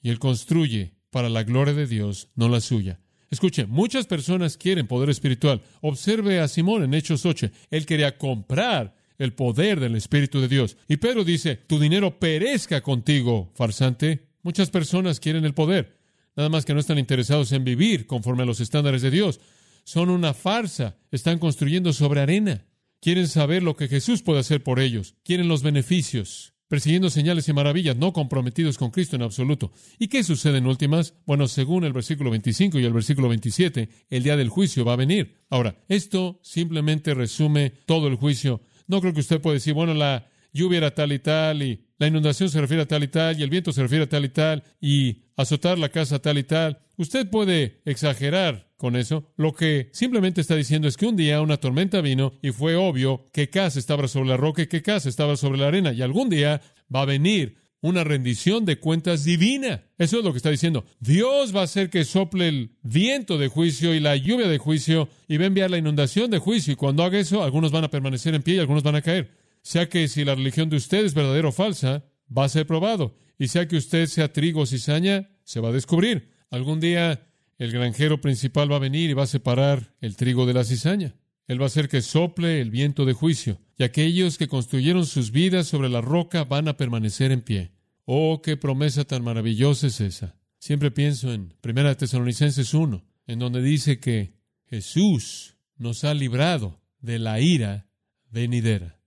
Y 0.00 0.10
Él 0.10 0.20
construye 0.20 0.94
para 1.10 1.28
la 1.28 1.42
gloria 1.42 1.74
de 1.74 1.88
Dios, 1.88 2.28
no 2.36 2.48
la 2.48 2.60
suya. 2.60 3.00
Escuche, 3.32 3.66
muchas 3.66 4.06
personas 4.06 4.56
quieren 4.56 4.86
poder 4.86 5.10
espiritual. 5.10 5.60
Observe 5.80 6.38
a 6.38 6.46
Simón 6.46 6.84
en 6.84 6.94
Hechos 6.94 7.26
8. 7.26 7.50
Él 7.72 7.84
quería 7.84 8.16
comprar 8.16 8.94
el 9.18 9.34
poder 9.34 9.80
del 9.80 9.96
Espíritu 9.96 10.40
de 10.40 10.48
Dios. 10.48 10.76
Y 10.88 10.96
Pedro 10.96 11.24
dice, 11.24 11.56
tu 11.56 11.78
dinero 11.78 12.18
perezca 12.18 12.80
contigo, 12.80 13.52
farsante. 13.54 14.28
Muchas 14.42 14.70
personas 14.70 15.20
quieren 15.20 15.44
el 15.44 15.54
poder, 15.54 15.98
nada 16.36 16.48
más 16.48 16.64
que 16.64 16.72
no 16.72 16.80
están 16.80 16.98
interesados 16.98 17.52
en 17.52 17.64
vivir 17.64 18.06
conforme 18.06 18.44
a 18.44 18.46
los 18.46 18.60
estándares 18.60 19.02
de 19.02 19.10
Dios. 19.10 19.40
Son 19.84 20.08
una 20.08 20.34
farsa, 20.34 20.96
están 21.10 21.38
construyendo 21.38 21.92
sobre 21.92 22.20
arena. 22.20 22.64
Quieren 23.00 23.28
saber 23.28 23.62
lo 23.62 23.76
que 23.76 23.88
Jesús 23.88 24.22
puede 24.22 24.40
hacer 24.40 24.62
por 24.62 24.80
ellos, 24.80 25.14
quieren 25.22 25.46
los 25.46 25.62
beneficios, 25.62 26.54
persiguiendo 26.66 27.10
señales 27.10 27.48
y 27.48 27.52
maravillas, 27.52 27.96
no 27.96 28.12
comprometidos 28.12 28.76
con 28.76 28.90
Cristo 28.90 29.14
en 29.14 29.22
absoluto. 29.22 29.72
¿Y 29.98 30.08
qué 30.08 30.24
sucede 30.24 30.58
en 30.58 30.66
últimas? 30.66 31.14
Bueno, 31.24 31.46
según 31.46 31.84
el 31.84 31.92
versículo 31.92 32.30
25 32.30 32.78
y 32.78 32.84
el 32.84 32.92
versículo 32.92 33.28
27, 33.28 33.88
el 34.10 34.22
día 34.22 34.36
del 34.36 34.48
juicio 34.48 34.84
va 34.84 34.94
a 34.94 34.96
venir. 34.96 35.36
Ahora, 35.48 35.76
esto 35.88 36.40
simplemente 36.42 37.14
resume 37.14 37.70
todo 37.86 38.08
el 38.08 38.16
juicio 38.16 38.62
no 38.88 39.00
creo 39.00 39.14
que 39.14 39.20
usted 39.20 39.40
pueda 39.40 39.54
decir, 39.54 39.74
bueno, 39.74 39.94
la 39.94 40.28
lluvia 40.52 40.78
era 40.78 40.94
tal 40.94 41.12
y 41.12 41.18
tal, 41.18 41.62
y 41.62 41.84
la 41.98 42.06
inundación 42.06 42.48
se 42.48 42.60
refiere 42.60 42.82
a 42.82 42.86
tal 42.86 43.04
y 43.04 43.08
tal, 43.08 43.38
y 43.38 43.42
el 43.42 43.50
viento 43.50 43.72
se 43.72 43.82
refiere 43.82 44.04
a 44.04 44.08
tal 44.08 44.24
y 44.24 44.28
tal, 44.30 44.64
y 44.80 45.22
azotar 45.36 45.78
la 45.78 45.90
casa 45.90 46.18
tal 46.18 46.38
y 46.38 46.44
tal. 46.44 46.80
Usted 46.96 47.28
puede 47.30 47.80
exagerar 47.84 48.72
con 48.76 48.96
eso. 48.96 49.32
Lo 49.36 49.52
que 49.52 49.90
simplemente 49.92 50.40
está 50.40 50.56
diciendo 50.56 50.88
es 50.88 50.96
que 50.96 51.06
un 51.06 51.16
día 51.16 51.40
una 51.40 51.58
tormenta 51.58 52.00
vino 52.00 52.32
y 52.42 52.50
fue 52.50 52.76
obvio 52.76 53.26
que 53.32 53.50
casa 53.50 53.78
estaba 53.78 54.08
sobre 54.08 54.30
la 54.30 54.36
roca 54.36 54.62
y 54.62 54.66
que 54.66 54.82
casa 54.82 55.08
estaba 55.08 55.36
sobre 55.36 55.58
la 55.58 55.68
arena, 55.68 55.92
y 55.92 56.02
algún 56.02 56.28
día 56.28 56.60
va 56.94 57.02
a 57.02 57.06
venir 57.06 57.56
una 57.80 58.04
rendición 58.04 58.64
de 58.64 58.78
cuentas 58.78 59.24
divina. 59.24 59.84
Eso 59.98 60.18
es 60.18 60.24
lo 60.24 60.32
que 60.32 60.38
está 60.38 60.50
diciendo. 60.50 60.84
Dios 61.00 61.54
va 61.54 61.60
a 61.60 61.64
hacer 61.64 61.90
que 61.90 62.04
sople 62.04 62.48
el 62.48 62.76
viento 62.82 63.38
de 63.38 63.48
juicio 63.48 63.94
y 63.94 64.00
la 64.00 64.16
lluvia 64.16 64.48
de 64.48 64.58
juicio 64.58 65.08
y 65.28 65.36
va 65.36 65.44
a 65.44 65.46
enviar 65.46 65.70
la 65.70 65.78
inundación 65.78 66.30
de 66.30 66.38
juicio. 66.38 66.72
Y 66.72 66.76
cuando 66.76 67.04
haga 67.04 67.18
eso, 67.18 67.42
algunos 67.42 67.72
van 67.72 67.84
a 67.84 67.90
permanecer 67.90 68.34
en 68.34 68.42
pie 68.42 68.56
y 68.56 68.58
algunos 68.58 68.82
van 68.82 68.96
a 68.96 69.02
caer. 69.02 69.30
Sea 69.62 69.88
que 69.88 70.08
si 70.08 70.24
la 70.24 70.34
religión 70.34 70.68
de 70.70 70.76
usted 70.76 71.04
es 71.04 71.14
verdadera 71.14 71.48
o 71.48 71.52
falsa, 71.52 72.04
va 72.36 72.44
a 72.44 72.48
ser 72.48 72.66
probado. 72.66 73.16
Y 73.38 73.48
sea 73.48 73.68
que 73.68 73.76
usted 73.76 74.06
sea 74.06 74.32
trigo 74.32 74.62
o 74.62 74.66
cizaña, 74.66 75.30
se 75.44 75.60
va 75.60 75.68
a 75.68 75.72
descubrir. 75.72 76.30
Algún 76.50 76.80
día 76.80 77.26
el 77.58 77.72
granjero 77.72 78.20
principal 78.20 78.70
va 78.70 78.76
a 78.76 78.80
venir 78.80 79.10
y 79.10 79.14
va 79.14 79.24
a 79.24 79.28
separar 79.28 79.94
el 80.00 80.16
trigo 80.16 80.46
de 80.46 80.54
la 80.54 80.64
cizaña. 80.64 81.14
Él 81.48 81.60
va 81.60 81.64
a 81.64 81.66
hacer 81.66 81.88
que 81.88 82.02
sople 82.02 82.60
el 82.60 82.70
viento 82.70 83.04
de 83.06 83.14
juicio, 83.14 83.58
y 83.78 83.82
aquellos 83.82 84.38
que 84.38 84.48
construyeron 84.48 85.06
sus 85.06 85.32
vidas 85.32 85.66
sobre 85.66 85.88
la 85.88 86.02
roca 86.02 86.44
van 86.44 86.68
a 86.68 86.76
permanecer 86.76 87.32
en 87.32 87.40
pie. 87.40 87.72
Oh, 88.04 88.42
qué 88.42 88.56
promesa 88.56 89.04
tan 89.04 89.24
maravillosa 89.24 89.86
es 89.86 90.00
esa. 90.00 90.36
Siempre 90.58 90.90
pienso 90.90 91.32
en 91.32 91.54
1 91.64 91.96
Tesalonicenses 91.96 92.74
1, 92.74 93.04
en 93.26 93.38
donde 93.38 93.62
dice 93.62 93.98
que 93.98 94.34
Jesús 94.66 95.56
nos 95.76 96.04
ha 96.04 96.12
librado 96.12 96.82
de 97.00 97.18
la 97.18 97.40
ira 97.40 97.88
venidera. 98.30 99.00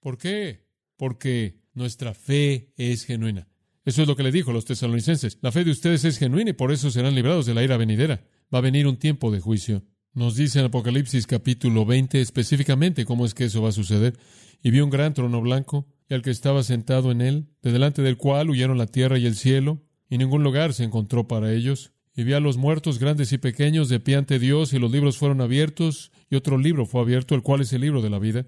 ¿Por 0.00 0.18
qué? 0.18 0.68
Porque 0.96 1.62
nuestra 1.74 2.14
fe 2.14 2.72
es 2.76 3.04
genuina. 3.04 3.48
Eso 3.84 4.02
es 4.02 4.08
lo 4.08 4.16
que 4.16 4.22
le 4.22 4.32
dijo 4.32 4.50
a 4.50 4.54
los 4.54 4.66
tesalonicenses. 4.66 5.38
La 5.40 5.50
fe 5.50 5.64
de 5.64 5.70
ustedes 5.70 6.04
es 6.04 6.18
genuina 6.18 6.50
y 6.50 6.54
por 6.54 6.70
eso 6.70 6.90
serán 6.90 7.14
librados 7.14 7.46
de 7.46 7.54
la 7.54 7.62
ira 7.64 7.76
venidera. 7.76 8.22
Va 8.54 8.58
a 8.58 8.62
venir 8.62 8.86
un 8.86 8.98
tiempo 8.98 9.30
de 9.30 9.40
juicio. 9.40 9.82
Nos 10.18 10.34
dice 10.34 10.58
en 10.58 10.64
Apocalipsis 10.64 11.28
capítulo 11.28 11.86
20 11.86 12.20
específicamente 12.20 13.04
cómo 13.04 13.24
es 13.24 13.34
que 13.34 13.44
eso 13.44 13.62
va 13.62 13.68
a 13.68 13.72
suceder. 13.72 14.18
Y 14.64 14.72
vio 14.72 14.82
un 14.82 14.90
gran 14.90 15.14
trono 15.14 15.40
blanco 15.40 15.86
y 16.08 16.14
al 16.14 16.22
que 16.22 16.32
estaba 16.32 16.64
sentado 16.64 17.12
en 17.12 17.20
él, 17.20 17.46
de 17.62 17.70
delante 17.70 18.02
del 18.02 18.16
cual 18.16 18.50
huyeron 18.50 18.78
la 18.78 18.88
tierra 18.88 19.16
y 19.16 19.26
el 19.26 19.36
cielo, 19.36 19.80
y 20.10 20.18
ningún 20.18 20.42
lugar 20.42 20.74
se 20.74 20.82
encontró 20.82 21.28
para 21.28 21.52
ellos. 21.52 21.92
Y 22.16 22.24
vi 22.24 22.32
a 22.32 22.40
los 22.40 22.56
muertos 22.56 22.98
grandes 22.98 23.32
y 23.32 23.38
pequeños 23.38 23.88
de 23.88 24.00
pie 24.00 24.16
ante 24.16 24.40
Dios, 24.40 24.72
y 24.72 24.80
los 24.80 24.90
libros 24.90 25.18
fueron 25.18 25.40
abiertos, 25.40 26.10
y 26.28 26.34
otro 26.34 26.58
libro 26.58 26.84
fue 26.84 27.00
abierto, 27.00 27.36
el 27.36 27.42
cual 27.42 27.60
es 27.60 27.72
el 27.72 27.82
libro 27.82 28.02
de 28.02 28.10
la 28.10 28.18
vida. 28.18 28.44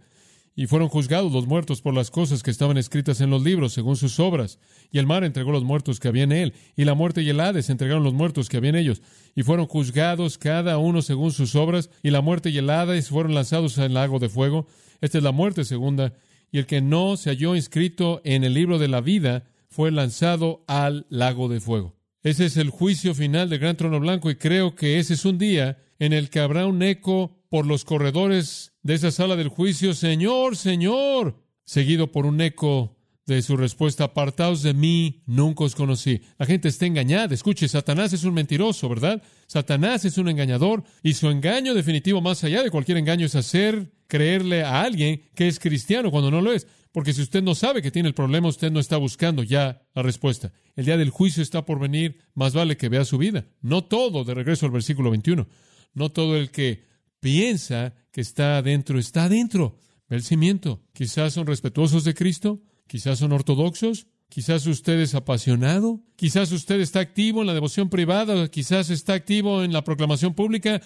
Y 0.57 0.66
fueron 0.66 0.88
juzgados 0.88 1.33
los 1.33 1.47
muertos 1.47 1.80
por 1.80 1.95
las 1.95 2.11
cosas 2.11 2.42
que 2.42 2.50
estaban 2.50 2.76
escritas 2.76 3.21
en 3.21 3.30
los 3.30 3.42
libros, 3.42 3.73
según 3.73 3.97
sus 3.97 4.19
obras. 4.21 4.59
Y 4.90 4.99
el 4.99 5.07
mar 5.07 5.25
entregó 5.25 5.52
los 5.52 5.64
muertos 5.64 6.00
que 6.00 6.09
había 6.09 6.25
en 6.25 6.33
él, 6.33 6.54
y 6.76 6.85
la 6.85 6.95
muerte 6.95 7.23
y 7.23 7.28
el 7.28 7.40
Hades 7.40 7.71
entregaron 7.71 8.02
los 8.02 8.14
muertos 8.14 8.49
que 8.49 8.57
había 8.57 8.71
en 8.71 8.76
ellos. 8.76 9.00
Y 9.35 9.42
fueron 9.42 9.66
juzgados 9.66 10.38
cada 10.38 10.78
uno 10.78 11.02
según 11.02 11.33
sus 11.33 11.54
obras, 11.54 11.88
y 12.02 12.11
la 12.11 12.21
muerte 12.21 12.50
y 12.50 12.59
el 12.59 12.69
Hades 12.69 13.09
fueron 13.09 13.35
lanzados 13.35 13.78
al 13.78 13.95
lago 13.95 14.19
de 14.19 14.28
fuego. 14.28 14.66
Esta 15.00 15.19
es 15.19 15.25
la 15.25 15.33
muerte 15.33 15.64
segunda. 15.64 16.14
Y 16.52 16.59
el 16.59 16.66
que 16.66 16.80
no 16.80 17.16
se 17.16 17.30
halló 17.30 17.54
inscrito 17.54 18.21
en 18.25 18.45
el 18.45 18.54
libro 18.54 18.78
de 18.78 18.88
la 18.88 19.00
vida 19.00 19.45
fue 19.69 19.92
lanzado 19.92 20.64
al 20.66 21.07
lago 21.09 21.49
de 21.49 21.61
fuego. 21.61 21.95
Ese 22.23 22.45
es 22.45 22.57
el 22.57 22.71
juicio 22.71 23.14
final 23.14 23.49
del 23.49 23.61
gran 23.61 23.76
trono 23.76 23.99
blanco, 24.00 24.30
y 24.30 24.35
creo 24.35 24.75
que 24.75 24.99
ese 24.99 25.14
es 25.14 25.25
un 25.25 25.38
día 25.38 25.78
en 25.99 26.12
el 26.12 26.28
que 26.28 26.40
habrá 26.40 26.66
un 26.66 26.83
eco 26.83 27.40
por 27.50 27.66
los 27.66 27.85
corredores 27.85 28.73
de 28.83 28.95
esa 28.95 29.11
sala 29.11 29.37
del 29.37 29.49
juicio, 29.49 29.92
Señor, 29.92 30.57
Señor, 30.57 31.45
seguido 31.64 32.11
por 32.11 32.25
un 32.25 32.40
eco 32.40 32.97
de 33.26 33.42
su 33.42 33.57
respuesta, 33.57 34.04
apartaos 34.04 34.62
de 34.62 34.73
mí, 34.73 35.23
nunca 35.26 35.64
os 35.64 35.75
conocí. 35.75 36.23
La 36.38 36.47
gente 36.47 36.69
está 36.69 36.87
engañada. 36.87 37.35
Escuche, 37.35 37.69
Satanás 37.69 38.12
es 38.12 38.25
un 38.25 38.35
mentiroso, 38.35 38.88
¿verdad? 38.88 39.23
Satanás 39.47 40.04
es 40.04 40.16
un 40.16 40.28
engañador 40.28 40.85
y 41.02 41.14
su 41.14 41.28
engaño 41.28 41.75
definitivo, 41.75 42.21
más 42.21 42.42
allá 42.45 42.62
de 42.62 42.71
cualquier 42.71 42.99
engaño, 42.99 43.26
es 43.26 43.35
hacer 43.35 43.92
creerle 44.07 44.62
a 44.62 44.83
alguien 44.83 45.23
que 45.35 45.49
es 45.49 45.59
cristiano 45.61 46.11
cuando 46.11 46.30
no 46.30 46.40
lo 46.40 46.52
es. 46.52 46.66
Porque 46.92 47.12
si 47.12 47.23
usted 47.23 47.42
no 47.42 47.54
sabe 47.54 47.83
que 47.83 47.92
tiene 47.92 48.09
el 48.09 48.14
problema, 48.14 48.49
usted 48.49 48.73
no 48.73 48.80
está 48.80 48.97
buscando 48.97 49.42
ya 49.42 49.83
la 49.95 50.02
respuesta. 50.02 50.52
El 50.75 50.87
día 50.87 50.97
del 50.97 51.11
juicio 51.11 51.42
está 51.42 51.64
por 51.64 51.78
venir, 51.78 52.19
más 52.35 52.52
vale 52.52 52.76
que 52.76 52.88
vea 52.88 53.04
su 53.04 53.19
vida. 53.19 53.47
No 53.61 53.85
todo, 53.85 54.25
de 54.25 54.35
regreso 54.35 54.66
al 54.66 54.73
versículo 54.73 55.11
21, 55.11 55.47
no 55.95 56.11
todo 56.11 56.37
el 56.37 56.50
que 56.50 56.90
piensa 57.21 57.95
que 58.11 58.21
está 58.21 58.59
adentro, 58.59 58.99
está 58.99 59.25
adentro. 59.25 59.77
Ve 60.09 60.17
el 60.17 60.25
cimiento. 60.25 60.83
Quizás 60.93 61.35
son 61.35 61.47
respetuosos 61.47 62.05
de 62.05 62.15
Cristo, 62.15 62.61
quizás 62.87 63.21
son 63.21 63.33
ortodoxos, 63.33 64.09
quizás 64.29 64.67
usted 64.67 64.99
es 65.00 65.15
apasionado, 65.15 66.00
quizás 66.17 66.50
usted 66.50 66.81
está 66.81 67.00
activo 67.00 67.43
en 67.43 67.47
la 67.47 67.55
devoción 67.55 67.89
privada, 67.89 68.49
quizás 68.49 68.91
está 68.91 69.15
activo 69.15 69.62
en 69.62 69.73
la 69.73 69.85
proclamación 69.85 70.35
pública, 70.35 70.81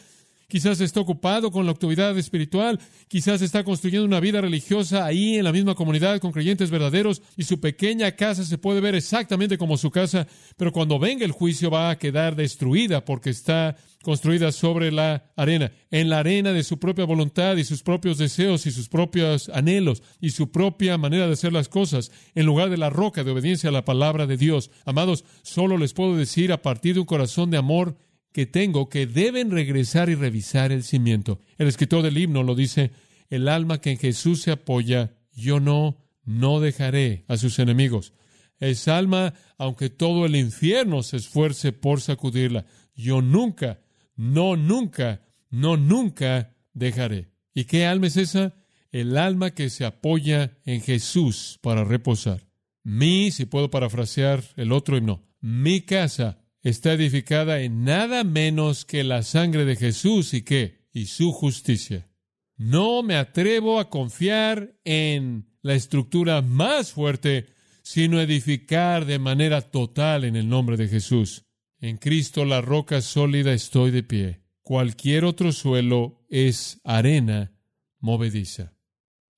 Quizás 0.54 0.80
está 0.80 1.00
ocupado 1.00 1.50
con 1.50 1.66
la 1.66 1.72
actividad 1.72 2.16
espiritual, 2.16 2.78
quizás 3.08 3.42
está 3.42 3.64
construyendo 3.64 4.06
una 4.06 4.20
vida 4.20 4.40
religiosa 4.40 5.04
ahí 5.04 5.36
en 5.36 5.42
la 5.42 5.50
misma 5.50 5.74
comunidad 5.74 6.20
con 6.20 6.30
creyentes 6.30 6.70
verdaderos 6.70 7.22
y 7.36 7.42
su 7.42 7.58
pequeña 7.58 8.12
casa 8.12 8.44
se 8.44 8.56
puede 8.56 8.80
ver 8.80 8.94
exactamente 8.94 9.58
como 9.58 9.76
su 9.76 9.90
casa, 9.90 10.28
pero 10.56 10.70
cuando 10.70 11.00
venga 11.00 11.24
el 11.24 11.32
juicio 11.32 11.72
va 11.72 11.90
a 11.90 11.98
quedar 11.98 12.36
destruida 12.36 13.04
porque 13.04 13.30
está 13.30 13.76
construida 14.04 14.52
sobre 14.52 14.92
la 14.92 15.24
arena, 15.34 15.72
en 15.90 16.08
la 16.08 16.20
arena 16.20 16.52
de 16.52 16.62
su 16.62 16.78
propia 16.78 17.04
voluntad 17.04 17.56
y 17.56 17.64
sus 17.64 17.82
propios 17.82 18.18
deseos 18.18 18.64
y 18.66 18.70
sus 18.70 18.88
propios 18.88 19.48
anhelos 19.48 20.04
y 20.20 20.30
su 20.30 20.52
propia 20.52 20.96
manera 20.98 21.26
de 21.26 21.32
hacer 21.32 21.52
las 21.52 21.68
cosas, 21.68 22.12
en 22.36 22.46
lugar 22.46 22.70
de 22.70 22.76
la 22.76 22.90
roca 22.90 23.24
de 23.24 23.32
obediencia 23.32 23.70
a 23.70 23.72
la 23.72 23.84
palabra 23.84 24.28
de 24.28 24.36
Dios. 24.36 24.70
Amados, 24.84 25.24
solo 25.42 25.78
les 25.78 25.94
puedo 25.94 26.16
decir 26.16 26.52
a 26.52 26.62
partir 26.62 26.94
de 26.94 27.00
un 27.00 27.06
corazón 27.06 27.50
de 27.50 27.56
amor 27.56 27.96
que 28.34 28.46
tengo 28.46 28.88
que 28.88 29.06
deben 29.06 29.52
regresar 29.52 30.10
y 30.10 30.16
revisar 30.16 30.72
el 30.72 30.82
cimiento. 30.82 31.38
El 31.56 31.68
escritor 31.68 32.02
del 32.02 32.18
himno 32.18 32.42
lo 32.42 32.56
dice, 32.56 32.90
el 33.30 33.46
alma 33.46 33.80
que 33.80 33.92
en 33.92 33.98
Jesús 33.98 34.42
se 34.42 34.50
apoya, 34.50 35.14
yo 35.32 35.60
no, 35.60 35.98
no 36.24 36.58
dejaré 36.58 37.24
a 37.28 37.36
sus 37.36 37.60
enemigos. 37.60 38.12
Es 38.58 38.88
alma, 38.88 39.34
aunque 39.56 39.88
todo 39.88 40.26
el 40.26 40.34
infierno 40.34 41.04
se 41.04 41.18
esfuerce 41.18 41.70
por 41.70 42.00
sacudirla, 42.00 42.66
yo 42.96 43.22
nunca, 43.22 43.78
no 44.16 44.56
nunca, 44.56 45.22
no 45.50 45.76
nunca 45.76 46.56
dejaré. 46.72 47.28
¿Y 47.54 47.66
qué 47.66 47.86
alma 47.86 48.08
es 48.08 48.16
esa? 48.16 48.56
El 48.90 49.16
alma 49.16 49.52
que 49.52 49.70
se 49.70 49.84
apoya 49.84 50.58
en 50.64 50.80
Jesús 50.80 51.60
para 51.62 51.84
reposar. 51.84 52.48
Mi, 52.82 53.30
si 53.30 53.44
puedo 53.44 53.70
parafrasear 53.70 54.42
el 54.56 54.72
otro 54.72 54.96
himno, 54.96 55.22
mi 55.40 55.82
casa 55.82 56.43
está 56.64 56.94
edificada 56.94 57.60
en 57.60 57.84
nada 57.84 58.24
menos 58.24 58.84
que 58.84 59.04
la 59.04 59.22
sangre 59.22 59.64
de 59.64 59.76
Jesús 59.76 60.32
y 60.34 60.42
qué, 60.42 60.88
y 60.92 61.06
su 61.06 61.30
justicia. 61.30 62.08
No 62.56 63.02
me 63.02 63.16
atrevo 63.16 63.78
a 63.78 63.90
confiar 63.90 64.74
en 64.84 65.46
la 65.60 65.74
estructura 65.74 66.40
más 66.40 66.92
fuerte, 66.92 67.46
sino 67.82 68.20
edificar 68.20 69.04
de 69.04 69.18
manera 69.18 69.60
total 69.60 70.24
en 70.24 70.36
el 70.36 70.48
nombre 70.48 70.76
de 70.76 70.88
Jesús. 70.88 71.44
En 71.80 71.98
Cristo 71.98 72.46
la 72.46 72.62
roca 72.62 73.02
sólida 73.02 73.52
estoy 73.52 73.90
de 73.90 74.02
pie. 74.02 74.40
Cualquier 74.62 75.26
otro 75.26 75.52
suelo 75.52 76.24
es 76.30 76.80
arena 76.82 77.52
movediza. 77.98 78.74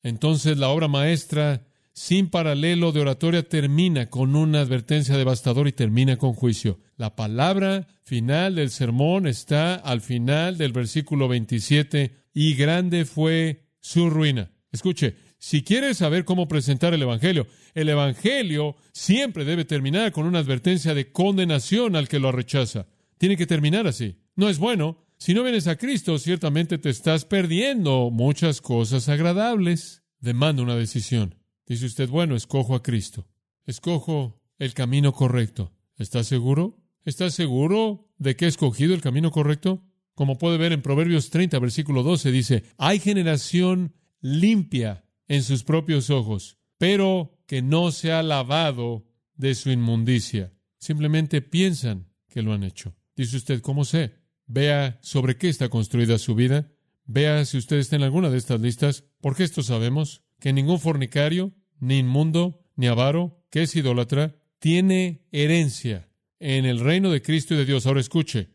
Entonces 0.05 0.59
la 0.59 0.69
obra 0.69 0.87
maestra 0.87 1.67
sin 1.97 2.29
paralelo 2.29 2.93
de 2.93 3.01
oratoria 3.01 3.43
termina 3.49 4.11
con 4.11 4.37
una 4.37 4.61
advertencia 4.61 5.17
devastadora 5.17 5.71
y 5.71 5.73
termina 5.73 6.19
con 6.19 6.35
juicio. 6.35 6.79
La 6.99 7.17
palabra 7.17 7.89
final 8.05 8.57
del 8.57 8.69
sermón 8.69 9.27
está 9.27 9.77
al 9.77 10.03
final 10.03 10.59
del 10.59 10.73
versículo 10.73 11.27
27 11.27 12.15
y 12.35 12.55
grande 12.55 13.07
fue 13.07 13.71
su 13.81 14.11
ruina. 14.11 14.51
Escuche, 14.71 15.17
si 15.39 15.63
quieres 15.63 15.97
saber 15.97 16.27
cómo 16.27 16.49
presentar 16.49 16.93
el 16.93 17.01
Evangelio, 17.01 17.47
el 17.73 17.89
Evangelio 17.89 18.77
siempre 18.93 19.47
debe 19.47 19.65
terminar 19.65 20.13
con 20.13 20.27
una 20.27 20.41
advertencia 20.41 20.93
de 20.93 21.11
condenación 21.13 21.97
al 21.97 22.09
que 22.09 22.19
lo 22.19 22.31
rechaza. 22.31 22.89
Tiene 23.17 23.39
que 23.39 23.47
terminar 23.47 23.87
así. 23.87 24.19
No 24.35 24.51
es 24.51 24.59
bueno. 24.59 25.03
Si 25.17 25.33
no 25.33 25.43
vienes 25.43 25.67
a 25.67 25.77
Cristo, 25.77 26.19
ciertamente 26.19 26.77
te 26.77 26.91
estás 26.91 27.25
perdiendo 27.25 28.11
muchas 28.11 28.61
cosas 28.61 29.09
agradables. 29.09 30.03
Demanda 30.21 30.63
una 30.63 30.77
decisión. 30.77 31.37
Dice 31.67 31.87
usted, 31.87 32.09
bueno, 32.09 32.37
escojo 32.37 32.75
a 32.75 32.83
Cristo. 32.83 33.27
Escojo 33.67 34.41
el 34.59 34.73
camino 34.75 35.13
correcto. 35.13 35.73
¿Está 35.97 36.23
seguro? 36.25 36.79
¿Está 37.05 37.31
seguro 37.31 38.13
de 38.19 38.37
que 38.37 38.45
ha 38.45 38.49
escogido 38.49 38.95
el 38.95 39.01
camino 39.01 39.31
correcto? 39.31 39.83
Como 40.15 40.39
puede 40.39 40.59
ver 40.59 40.73
en 40.73 40.83
Proverbios 40.83 41.31
30, 41.31 41.59
versículo 41.59 42.03
12, 42.03 42.31
dice, 42.31 42.65
hay 42.79 43.01
generación 43.01 43.95
limpia 44.21 45.05
en 45.29 45.43
sus 45.43 45.63
propios 45.63 46.11
ojos, 46.11 46.59
pero 46.79 47.39
que 47.47 47.63
no 47.63 47.93
se 47.93 48.13
ha 48.13 48.23
lavado 48.23 49.07
de 49.35 49.55
su 49.55 49.71
inmundicia. 49.71 50.53
Simplemente 50.79 51.43
piensan 51.43 52.09
que 52.29 52.43
lo 52.43 52.53
han 52.53 52.63
hecho. 52.63 52.97
Dice 53.15 53.37
usted, 53.37 53.61
¿cómo 53.61 53.85
sé? 53.85 54.15
Vea 54.47 54.99
sobre 55.03 55.37
qué 55.37 55.49
está 55.49 55.69
construida 55.69 56.19
su 56.19 56.35
vida. 56.35 56.73
Vea 57.05 57.45
si 57.45 57.59
usted 57.59 57.77
está 57.77 57.97
en 57.97 58.03
alguna 58.03 58.31
de 58.31 58.39
estas 58.39 58.61
listas. 58.61 59.05
¿Por 59.21 59.37
qué 59.37 59.45
esto 59.45 59.63
sabemos? 59.63 60.26
Que 60.47 60.53
ningún 60.53 60.79
fornicario, 60.79 61.53
ni 61.81 61.99
inmundo, 61.99 62.63
ni 62.77 62.87
avaro, 62.87 63.43
que 63.51 63.63
es 63.63 63.75
idólatra, 63.75 64.37
tiene 64.61 65.27
herencia 65.33 66.09
en 66.39 66.67
el 66.67 66.79
reino 66.79 67.11
de 67.11 67.21
Cristo 67.21 67.55
y 67.55 67.57
de 67.57 67.65
Dios. 67.65 67.85
Ahora 67.85 67.99
escuche, 67.99 68.51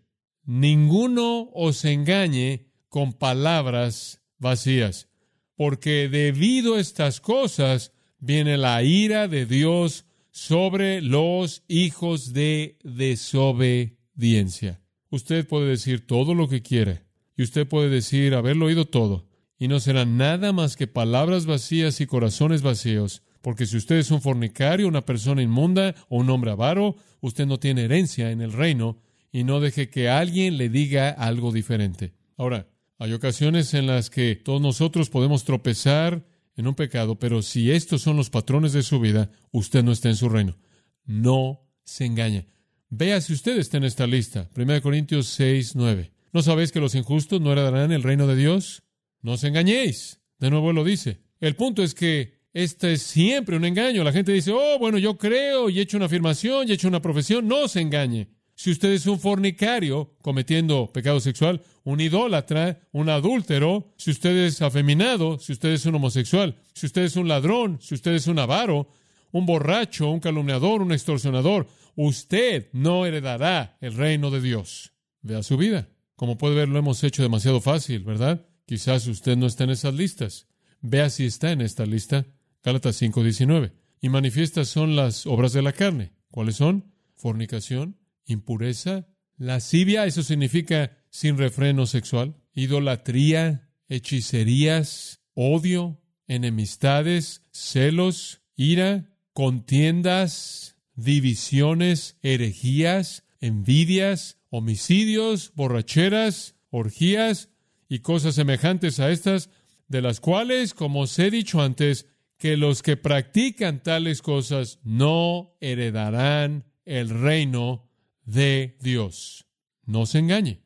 ninguno 0.46 1.50
os 1.54 1.84
engañe 1.84 2.70
con 2.88 3.12
palabras 3.12 4.22
vacías, 4.38 5.10
porque 5.58 6.08
debido 6.08 6.76
a 6.76 6.80
estas 6.80 7.20
cosas 7.20 7.92
viene 8.20 8.56
la 8.56 8.82
ira 8.84 9.28
de 9.28 9.46
Dios 9.46 10.06
sobre 10.30 11.02
los 11.02 11.66
hijos 11.68 12.32
de 12.32 12.78
desobediencia. 12.86 14.80
Usted 15.10 15.46
puede 15.46 15.68
decir 15.68 16.08
todo 16.08 16.36
lo 16.36 16.48
que 16.48 16.62
quiere, 16.62 17.02
y 17.36 17.44
usted 17.44 17.68
puede 17.68 17.90
decir 17.90 18.34
haberlo 18.34 18.68
oído 18.68 18.86
todo, 18.86 19.28
y 19.62 19.68
no 19.68 19.80
serán 19.80 20.18
nada 20.18 20.54
más 20.54 20.76
que 20.76 20.88
palabras 20.88 21.46
vacías 21.46 22.02
y 22.02 22.08
corazones 22.08 22.64
vacíos. 22.64 23.22
Porque 23.44 23.68
si 23.68 23.78
usted 23.78 23.98
es 23.98 24.10
un 24.10 24.20
fornicario, 24.20 24.88
una 24.88 25.06
persona 25.06 25.44
inmunda 25.44 25.94
o 26.10 26.18
un 26.18 26.32
hombre 26.32 26.50
avaro, 26.50 26.96
usted 27.20 27.46
no 27.46 27.60
tiene 27.60 27.84
herencia 27.84 28.32
en 28.32 28.42
el 28.42 28.54
reino 28.54 28.98
y 29.32 29.44
no 29.44 29.60
deje 29.60 29.88
que 29.88 30.10
alguien 30.10 30.58
le 30.58 30.70
diga 30.70 31.10
algo 31.12 31.52
diferente. 31.52 32.16
Ahora, 32.38 32.70
hay 32.98 33.14
ocasiones 33.14 33.76
en 33.76 33.86
las 33.86 34.10
que 34.10 34.36
todos 34.36 34.62
nosotros 34.62 35.12
podemos 35.12 35.44
tropezar 35.44 36.26
en 36.56 36.66
un 36.66 36.74
pecado, 36.74 37.20
pero 37.20 37.44
si 37.44 37.70
estos 37.70 38.02
son 38.02 38.18
los 38.18 38.32
patrones 38.32 38.74
de 38.74 38.82
su 38.82 39.00
vida, 39.00 39.30
usted 39.52 39.84
no 39.84 39.92
está 39.92 40.10
en 40.10 40.16
su 40.16 40.28
reino. 40.28 40.58
No 41.06 41.70
se 41.84 42.08
engañe. 42.08 42.48
Vea 42.90 43.22
si 43.22 43.34
usted 43.34 43.60
está 43.60 43.78
en 43.78 43.84
esta 43.84 44.08
lista. 44.08 44.50
1 44.58 44.82
Corintios 44.82 45.28
6, 45.28 45.76
9. 45.76 46.12
¿No 46.34 46.42
sabéis 46.42 46.72
que 46.72 46.80
los 46.80 46.96
injustos 46.96 47.40
no 47.42 47.52
heredarán 47.52 47.92
el 47.92 48.02
reino 48.02 48.26
de 48.26 48.36
Dios? 48.36 48.82
No 49.22 49.34
os 49.34 49.44
engañéis. 49.44 50.22
De 50.40 50.50
nuevo 50.50 50.74
lo 50.74 50.84
dice. 50.84 51.22
El 51.40 51.56
punto 51.56 51.84
es 51.84 51.94
que 51.94 52.42
este 52.54 52.94
es 52.94 53.02
siempre 53.04 53.56
un 53.56 53.66
engaño. 53.66 54.04
La 54.04 54.12
gente 54.12 54.32
dice, 54.32 54.52
oh, 54.52 54.78
bueno, 54.80 54.98
yo 54.98 55.18
creo 55.18 55.70
y 55.70 55.80
he 55.80 55.82
hecho 55.84 55.98
una 55.98 56.08
afirmación 56.08 56.68
y 56.68 56.72
he 56.72 56.74
hecho 56.74 56.88
una 56.88 57.02
profesión. 57.02 57.48
No 57.48 57.68
se 57.68 57.82
engañe. 57.82 58.30
Si 58.56 58.70
usted 58.70 58.92
es 58.92 59.08
un 59.08 59.20
fornicario 59.20 60.16
cometiendo 60.22 60.92
pecado 60.94 61.20
sexual, 61.20 61.62
un 61.84 62.00
idólatra, 62.00 62.80
un 62.92 63.10
adúltero, 63.10 63.94
si 63.98 64.12
usted 64.12 64.38
es 64.38 64.62
afeminado, 64.62 65.40
si 65.40 65.54
usted 65.54 65.70
es 65.70 65.86
un 65.86 65.96
homosexual, 65.96 66.56
si 66.74 66.86
usted 66.86 67.04
es 67.04 67.16
un 67.16 67.28
ladrón, 67.28 67.80
si 67.82 67.96
usted 67.96 68.14
es 68.14 68.28
un 68.28 68.38
avaro, 68.38 68.90
un 69.32 69.46
borracho, 69.48 70.12
un 70.12 70.20
calumniador, 70.20 70.82
un 70.82 70.92
extorsionador, 70.92 71.68
usted 71.96 72.70
no 72.74 73.06
heredará 73.06 73.78
el 73.82 73.96
reino 73.96 74.30
de 74.30 74.42
Dios. 74.42 74.94
Vea 75.22 75.42
su 75.42 75.58
vida. 75.58 75.90
Como 76.16 76.38
puede 76.38 76.54
ver, 76.54 76.70
lo 76.70 76.78
hemos 76.78 77.04
hecho 77.04 77.24
demasiado 77.24 77.62
fácil, 77.62 78.04
¿verdad? 78.04 78.46
Quizás 78.72 79.06
usted 79.08 79.36
no 79.36 79.48
está 79.48 79.66
en 79.66 79.72
esas 79.72 79.94
listas. 79.94 80.48
Vea 80.80 81.10
si 81.10 81.26
está 81.26 81.52
en 81.52 81.60
esta 81.60 81.86
lista. 81.86 82.26
Gálatas 82.64 82.96
5:19. 83.02 83.74
Y 84.00 84.08
manifiestas 84.08 84.70
son 84.70 84.96
las 84.96 85.28
obras 85.28 85.52
de 85.52 85.62
la 85.62 85.74
carne. 85.74 86.14
¿Cuáles 86.30 86.56
son? 86.56 86.94
Fornicación, 87.14 87.98
impureza, 88.26 89.10
lascivia, 89.36 90.06
eso 90.06 90.24
significa 90.24 90.98
sin 91.10 91.38
refreno 91.38 91.86
sexual, 91.86 92.38
idolatría, 92.54 93.68
hechicerías, 93.90 95.20
odio, 95.34 96.00
enemistades, 96.30 97.44
celos, 97.52 98.42
ira, 98.56 99.18
contiendas, 99.34 100.78
divisiones, 100.96 102.16
herejías, 102.22 103.26
envidias, 103.42 104.38
homicidios, 104.50 105.52
borracheras, 105.56 106.56
orgías 106.70 107.51
y 107.92 108.00
cosas 108.00 108.36
semejantes 108.36 109.02
a 109.02 109.12
estas, 109.12 109.50
de 109.90 110.02
las 110.02 110.22
cuales, 110.22 110.74
como 110.74 111.02
os 111.02 111.20
he 111.20 111.30
dicho 111.30 111.62
antes, 111.62 112.08
que 112.38 112.56
los 112.56 112.84
que 112.84 112.96
practican 112.96 113.84
tales 113.84 114.22
cosas 114.22 114.80
no 114.86 115.58
heredarán 115.60 116.64
el 116.86 117.10
reino 117.10 117.90
de 118.24 118.78
Dios. 118.80 119.46
No 119.84 120.06
se 120.06 120.20
engañe, 120.20 120.62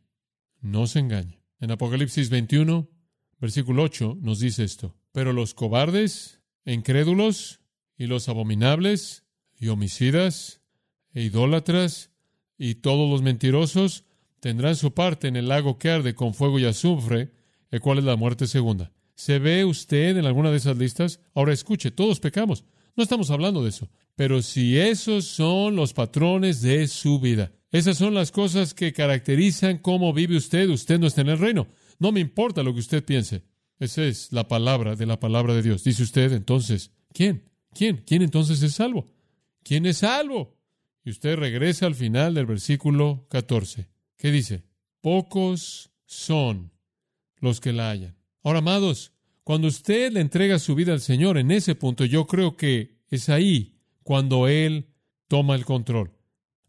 no 0.61 0.85
se 0.85 0.99
engañe. 0.99 1.41
En 1.59 1.71
Apocalipsis 1.71 2.29
21, 2.29 2.91
versículo 3.39 3.81
8, 3.81 4.19
nos 4.21 4.39
dice 4.39 4.63
esto. 4.63 4.95
Pero 5.11 5.33
los 5.33 5.55
cobardes, 5.55 6.43
incrédulos, 6.63 7.59
y 7.97 8.05
los 8.05 8.29
abominables, 8.29 9.23
y 9.57 9.69
homicidas, 9.69 10.61
e 11.11 11.23
idólatras, 11.23 12.11
y 12.55 12.75
todos 12.75 13.09
los 13.09 13.23
mentirosos, 13.23 14.03
tendrán 14.45 14.75
su 14.75 14.93
parte 14.93 15.27
en 15.27 15.37
el 15.37 15.47
lago 15.47 15.79
que 15.79 15.89
arde 15.89 16.13
con 16.13 16.35
fuego 16.35 16.59
y 16.59 16.65
azufre, 16.65 17.31
el 17.71 17.81
cual 17.81 17.97
es 17.97 18.03
la 18.03 18.15
muerte 18.15 18.45
segunda. 18.45 18.91
¿Se 19.15 19.39
ve 19.39 19.65
usted 19.65 20.17
en 20.17 20.25
alguna 20.27 20.51
de 20.51 20.57
esas 20.57 20.77
listas? 20.77 21.19
Ahora 21.33 21.51
escuche, 21.51 21.89
todos 21.89 22.19
pecamos. 22.19 22.63
No 22.95 23.01
estamos 23.01 23.31
hablando 23.31 23.63
de 23.63 23.69
eso. 23.69 23.89
Pero 24.15 24.43
si 24.43 24.77
esos 24.77 25.25
son 25.25 25.75
los 25.75 25.93
patrones 25.93 26.61
de 26.61 26.87
su 26.87 27.19
vida, 27.19 27.53
esas 27.71 27.97
son 27.97 28.13
las 28.13 28.31
cosas 28.31 28.75
que 28.75 28.93
caracterizan 28.93 29.79
cómo 29.79 30.13
vive 30.13 30.37
usted, 30.37 30.69
usted 30.69 30.99
no 30.99 31.07
está 31.07 31.21
en 31.21 31.29
el 31.29 31.39
reino. 31.39 31.65
No 31.97 32.11
me 32.11 32.19
importa 32.19 32.61
lo 32.61 32.71
que 32.71 32.81
usted 32.81 33.03
piense. 33.03 33.41
Esa 33.79 34.03
es 34.03 34.31
la 34.31 34.47
palabra 34.47 34.95
de 34.95 35.07
la 35.07 35.19
palabra 35.19 35.55
de 35.55 35.63
Dios. 35.63 35.83
Dice 35.83 36.03
usted, 36.03 36.31
entonces, 36.33 36.91
¿quién? 37.13 37.49
¿Quién? 37.73 38.03
¿Quién 38.05 38.21
entonces 38.21 38.61
es 38.61 38.75
salvo? 38.75 39.11
¿Quién 39.63 39.87
es 39.87 39.97
salvo? 39.97 40.55
Y 41.03 41.09
usted 41.09 41.35
regresa 41.35 41.87
al 41.87 41.95
final 41.95 42.35
del 42.35 42.45
versículo 42.45 43.25
14. 43.31 43.94
¿Qué 44.17 44.31
dice? 44.31 44.63
Pocos 45.01 45.91
son 46.05 46.71
los 47.39 47.59
que 47.59 47.73
la 47.73 47.91
hallan. 47.91 48.15
Ahora, 48.43 48.59
amados, 48.59 49.11
cuando 49.43 49.67
usted 49.67 50.11
le 50.11 50.21
entrega 50.21 50.59
su 50.59 50.75
vida 50.75 50.93
al 50.93 51.01
Señor, 51.01 51.37
en 51.37 51.51
ese 51.51 51.75
punto 51.75 52.05
yo 52.05 52.25
creo 52.25 52.57
que 52.57 52.99
es 53.09 53.29
ahí 53.29 53.79
cuando 54.03 54.47
Él 54.47 54.87
toma 55.27 55.55
el 55.55 55.65
control. 55.65 56.11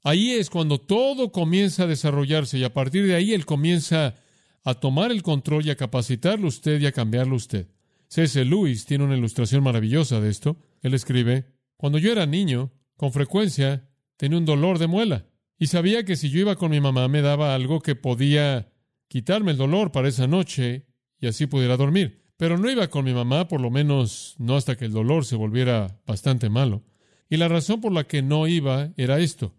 Ahí 0.02 0.32
es 0.32 0.50
cuando 0.50 0.78
todo 0.78 1.32
comienza 1.32 1.84
a 1.84 1.86
desarrollarse 1.86 2.58
y 2.58 2.64
a 2.64 2.72
partir 2.72 3.06
de 3.06 3.14
ahí 3.14 3.32
Él 3.32 3.44
comienza 3.44 4.14
a 4.62 4.74
tomar 4.74 5.10
el 5.10 5.22
control 5.22 5.66
y 5.66 5.70
a 5.70 5.76
capacitarlo 5.76 6.48
usted 6.48 6.80
y 6.80 6.86
a 6.86 6.92
cambiarlo 6.92 7.36
usted. 7.36 7.68
C.S. 8.08 8.44
Lewis 8.44 8.84
tiene 8.84 9.04
una 9.04 9.16
ilustración 9.16 9.62
maravillosa 9.62 10.20
de 10.20 10.30
esto. 10.30 10.56
Él 10.82 10.94
escribe, 10.94 11.46
cuando 11.76 11.98
yo 11.98 12.12
era 12.12 12.26
niño, 12.26 12.72
con 12.96 13.12
frecuencia 13.12 13.88
tenía 14.16 14.38
un 14.38 14.44
dolor 14.44 14.78
de 14.78 14.86
muela. 14.86 15.26
Y 15.58 15.68
sabía 15.68 16.04
que 16.04 16.16
si 16.16 16.30
yo 16.30 16.40
iba 16.40 16.56
con 16.56 16.70
mi 16.70 16.80
mamá 16.80 17.08
me 17.08 17.22
daba 17.22 17.54
algo 17.54 17.80
que 17.80 17.94
podía 17.94 18.72
quitarme 19.08 19.52
el 19.52 19.56
dolor 19.56 19.92
para 19.92 20.08
esa 20.08 20.26
noche 20.26 20.86
y 21.18 21.26
así 21.26 21.46
pudiera 21.46 21.76
dormir. 21.76 22.26
Pero 22.36 22.58
no 22.58 22.70
iba 22.70 22.88
con 22.88 23.04
mi 23.04 23.14
mamá, 23.14 23.48
por 23.48 23.60
lo 23.60 23.70
menos 23.70 24.34
no 24.38 24.56
hasta 24.56 24.76
que 24.76 24.84
el 24.84 24.92
dolor 24.92 25.24
se 25.24 25.36
volviera 25.36 26.00
bastante 26.06 26.50
malo. 26.50 26.84
Y 27.30 27.38
la 27.38 27.48
razón 27.48 27.80
por 27.80 27.92
la 27.92 28.04
que 28.04 28.22
no 28.22 28.46
iba 28.46 28.92
era 28.96 29.18
esto. 29.18 29.54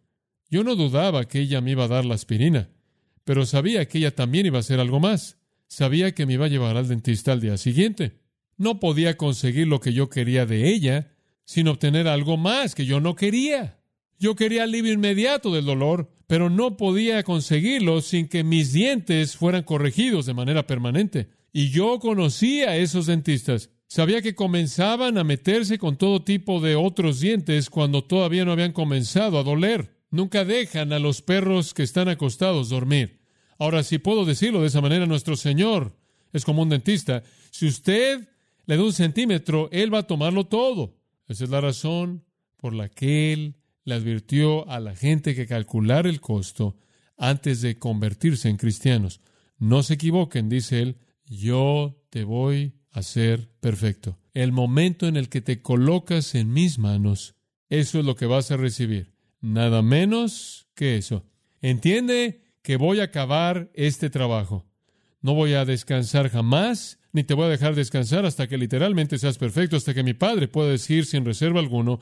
Yo 0.49 0.63
no 0.63 0.75
dudaba 0.75 1.27
que 1.27 1.39
ella 1.39 1.59
me 1.59 1.71
iba 1.71 1.85
a 1.85 1.89
dar 1.89 2.05
la 2.05 2.15
aspirina, 2.15 2.69
pero 3.25 3.45
sabía 3.45 3.87
que 3.87 3.97
ella 3.97 4.15
también 4.15 4.45
iba 4.45 4.57
a 4.57 4.61
hacer 4.61 4.79
algo 4.79 4.99
más. 4.99 5.37
Sabía 5.67 6.13
que 6.13 6.25
me 6.25 6.33
iba 6.33 6.45
a 6.45 6.49
llevar 6.49 6.77
al 6.77 6.87
dentista 6.87 7.33
al 7.33 7.41
día 7.41 7.57
siguiente. 7.57 8.21
No 8.55 8.79
podía 8.79 9.17
conseguir 9.17 9.67
lo 9.67 9.81
que 9.81 9.91
yo 9.91 10.09
quería 10.09 10.45
de 10.45 10.69
ella 10.69 11.11
sin 11.43 11.67
obtener 11.67 12.07
algo 12.07 12.37
más 12.37 12.75
que 12.75 12.85
yo 12.85 12.99
no 12.99 13.15
quería. 13.15 13.76
Yo 14.19 14.35
quería 14.35 14.63
alivio 14.63 14.93
inmediato 14.93 15.51
del 15.51 15.65
dolor, 15.65 16.09
pero 16.25 16.49
no 16.49 16.75
podía 16.75 17.23
conseguirlo 17.23 18.01
sin 18.01 18.27
que 18.27 18.43
mis 18.43 18.73
dientes 18.73 19.37
fueran 19.37 19.63
corregidos 19.63 20.25
de 20.25 20.33
manera 20.33 20.65
permanente. 20.65 21.29
Y 21.53 21.69
yo 21.69 21.99
conocía 21.99 22.71
a 22.71 22.77
esos 22.77 23.05
dentistas. 23.05 23.69
Sabía 23.87 24.21
que 24.21 24.35
comenzaban 24.35 25.17
a 25.17 25.23
meterse 25.23 25.77
con 25.77 25.97
todo 25.97 26.23
tipo 26.23 26.59
de 26.59 26.75
otros 26.75 27.19
dientes 27.19 27.69
cuando 27.69 28.03
todavía 28.03 28.43
no 28.43 28.51
habían 28.51 28.73
comenzado 28.73 29.39
a 29.39 29.43
doler. 29.43 29.95
Nunca 30.09 30.45
dejan 30.45 30.93
a 30.93 30.99
los 30.99 31.21
perros 31.21 31.73
que 31.73 31.83
están 31.83 32.09
acostados 32.09 32.69
dormir. 32.69 33.21
Ahora, 33.59 33.83
si 33.83 33.97
puedo 33.97 34.25
decirlo 34.25 34.61
de 34.61 34.67
esa 34.67 34.81
manera, 34.81 35.05
nuestro 35.05 35.35
Señor 35.35 35.95
es 36.33 36.43
como 36.43 36.63
un 36.63 36.69
dentista. 36.69 37.23
Si 37.51 37.67
usted 37.67 38.27
le 38.65 38.77
da 38.77 38.83
un 38.83 38.93
centímetro, 38.93 39.69
Él 39.71 39.93
va 39.93 39.99
a 39.99 40.07
tomarlo 40.07 40.45
todo. 40.45 40.97
Esa 41.27 41.43
es 41.43 41.49
la 41.49 41.61
razón 41.61 42.25
por 42.57 42.73
la 42.73 42.89
que 42.89 43.31
Él 43.33 43.55
le 43.87 43.95
advirtió 43.95 44.69
a 44.69 44.81
la 44.81 44.97
gente 44.97 45.33
que 45.33 45.47
calcular 45.47 46.07
el 46.07 46.19
costo 46.19 46.75
antes 47.15 47.61
de 47.61 47.79
convertirse 47.79 48.49
en 48.49 48.57
cristianos. 48.57 49.21
No 49.59 49.81
se 49.81 49.93
equivoquen, 49.93 50.49
dice 50.49 50.81
él, 50.81 50.97
yo 51.25 52.03
te 52.09 52.25
voy 52.25 52.73
a 52.91 52.99
hacer 52.99 53.49
perfecto. 53.61 54.19
El 54.33 54.51
momento 54.51 55.07
en 55.07 55.15
el 55.15 55.29
que 55.29 55.39
te 55.39 55.61
colocas 55.61 56.35
en 56.35 56.51
mis 56.51 56.79
manos, 56.79 57.35
eso 57.69 57.99
es 57.99 58.05
lo 58.05 58.17
que 58.17 58.25
vas 58.25 58.51
a 58.51 58.57
recibir. 58.57 59.13
Nada 59.39 59.81
menos 59.81 60.67
que 60.75 60.97
eso. 60.97 61.25
Entiende 61.61 62.43
que 62.63 62.75
voy 62.75 62.99
a 62.99 63.03
acabar 63.05 63.71
este 63.73 64.09
trabajo. 64.09 64.65
No 65.21 65.33
voy 65.33 65.53
a 65.53 65.63
descansar 65.63 66.29
jamás, 66.29 66.99
ni 67.13 67.23
te 67.23 67.35
voy 67.35 67.45
a 67.45 67.51
dejar 67.51 67.73
descansar 67.73 68.25
hasta 68.25 68.47
que 68.47 68.57
literalmente 68.57 69.17
seas 69.17 69.37
perfecto, 69.37 69.77
hasta 69.77 69.93
que 69.93 70.03
mi 70.03 70.13
Padre 70.13 70.49
pueda 70.49 70.71
decir 70.71 71.05
sin 71.05 71.23
reserva 71.23 71.61
alguno, 71.61 72.01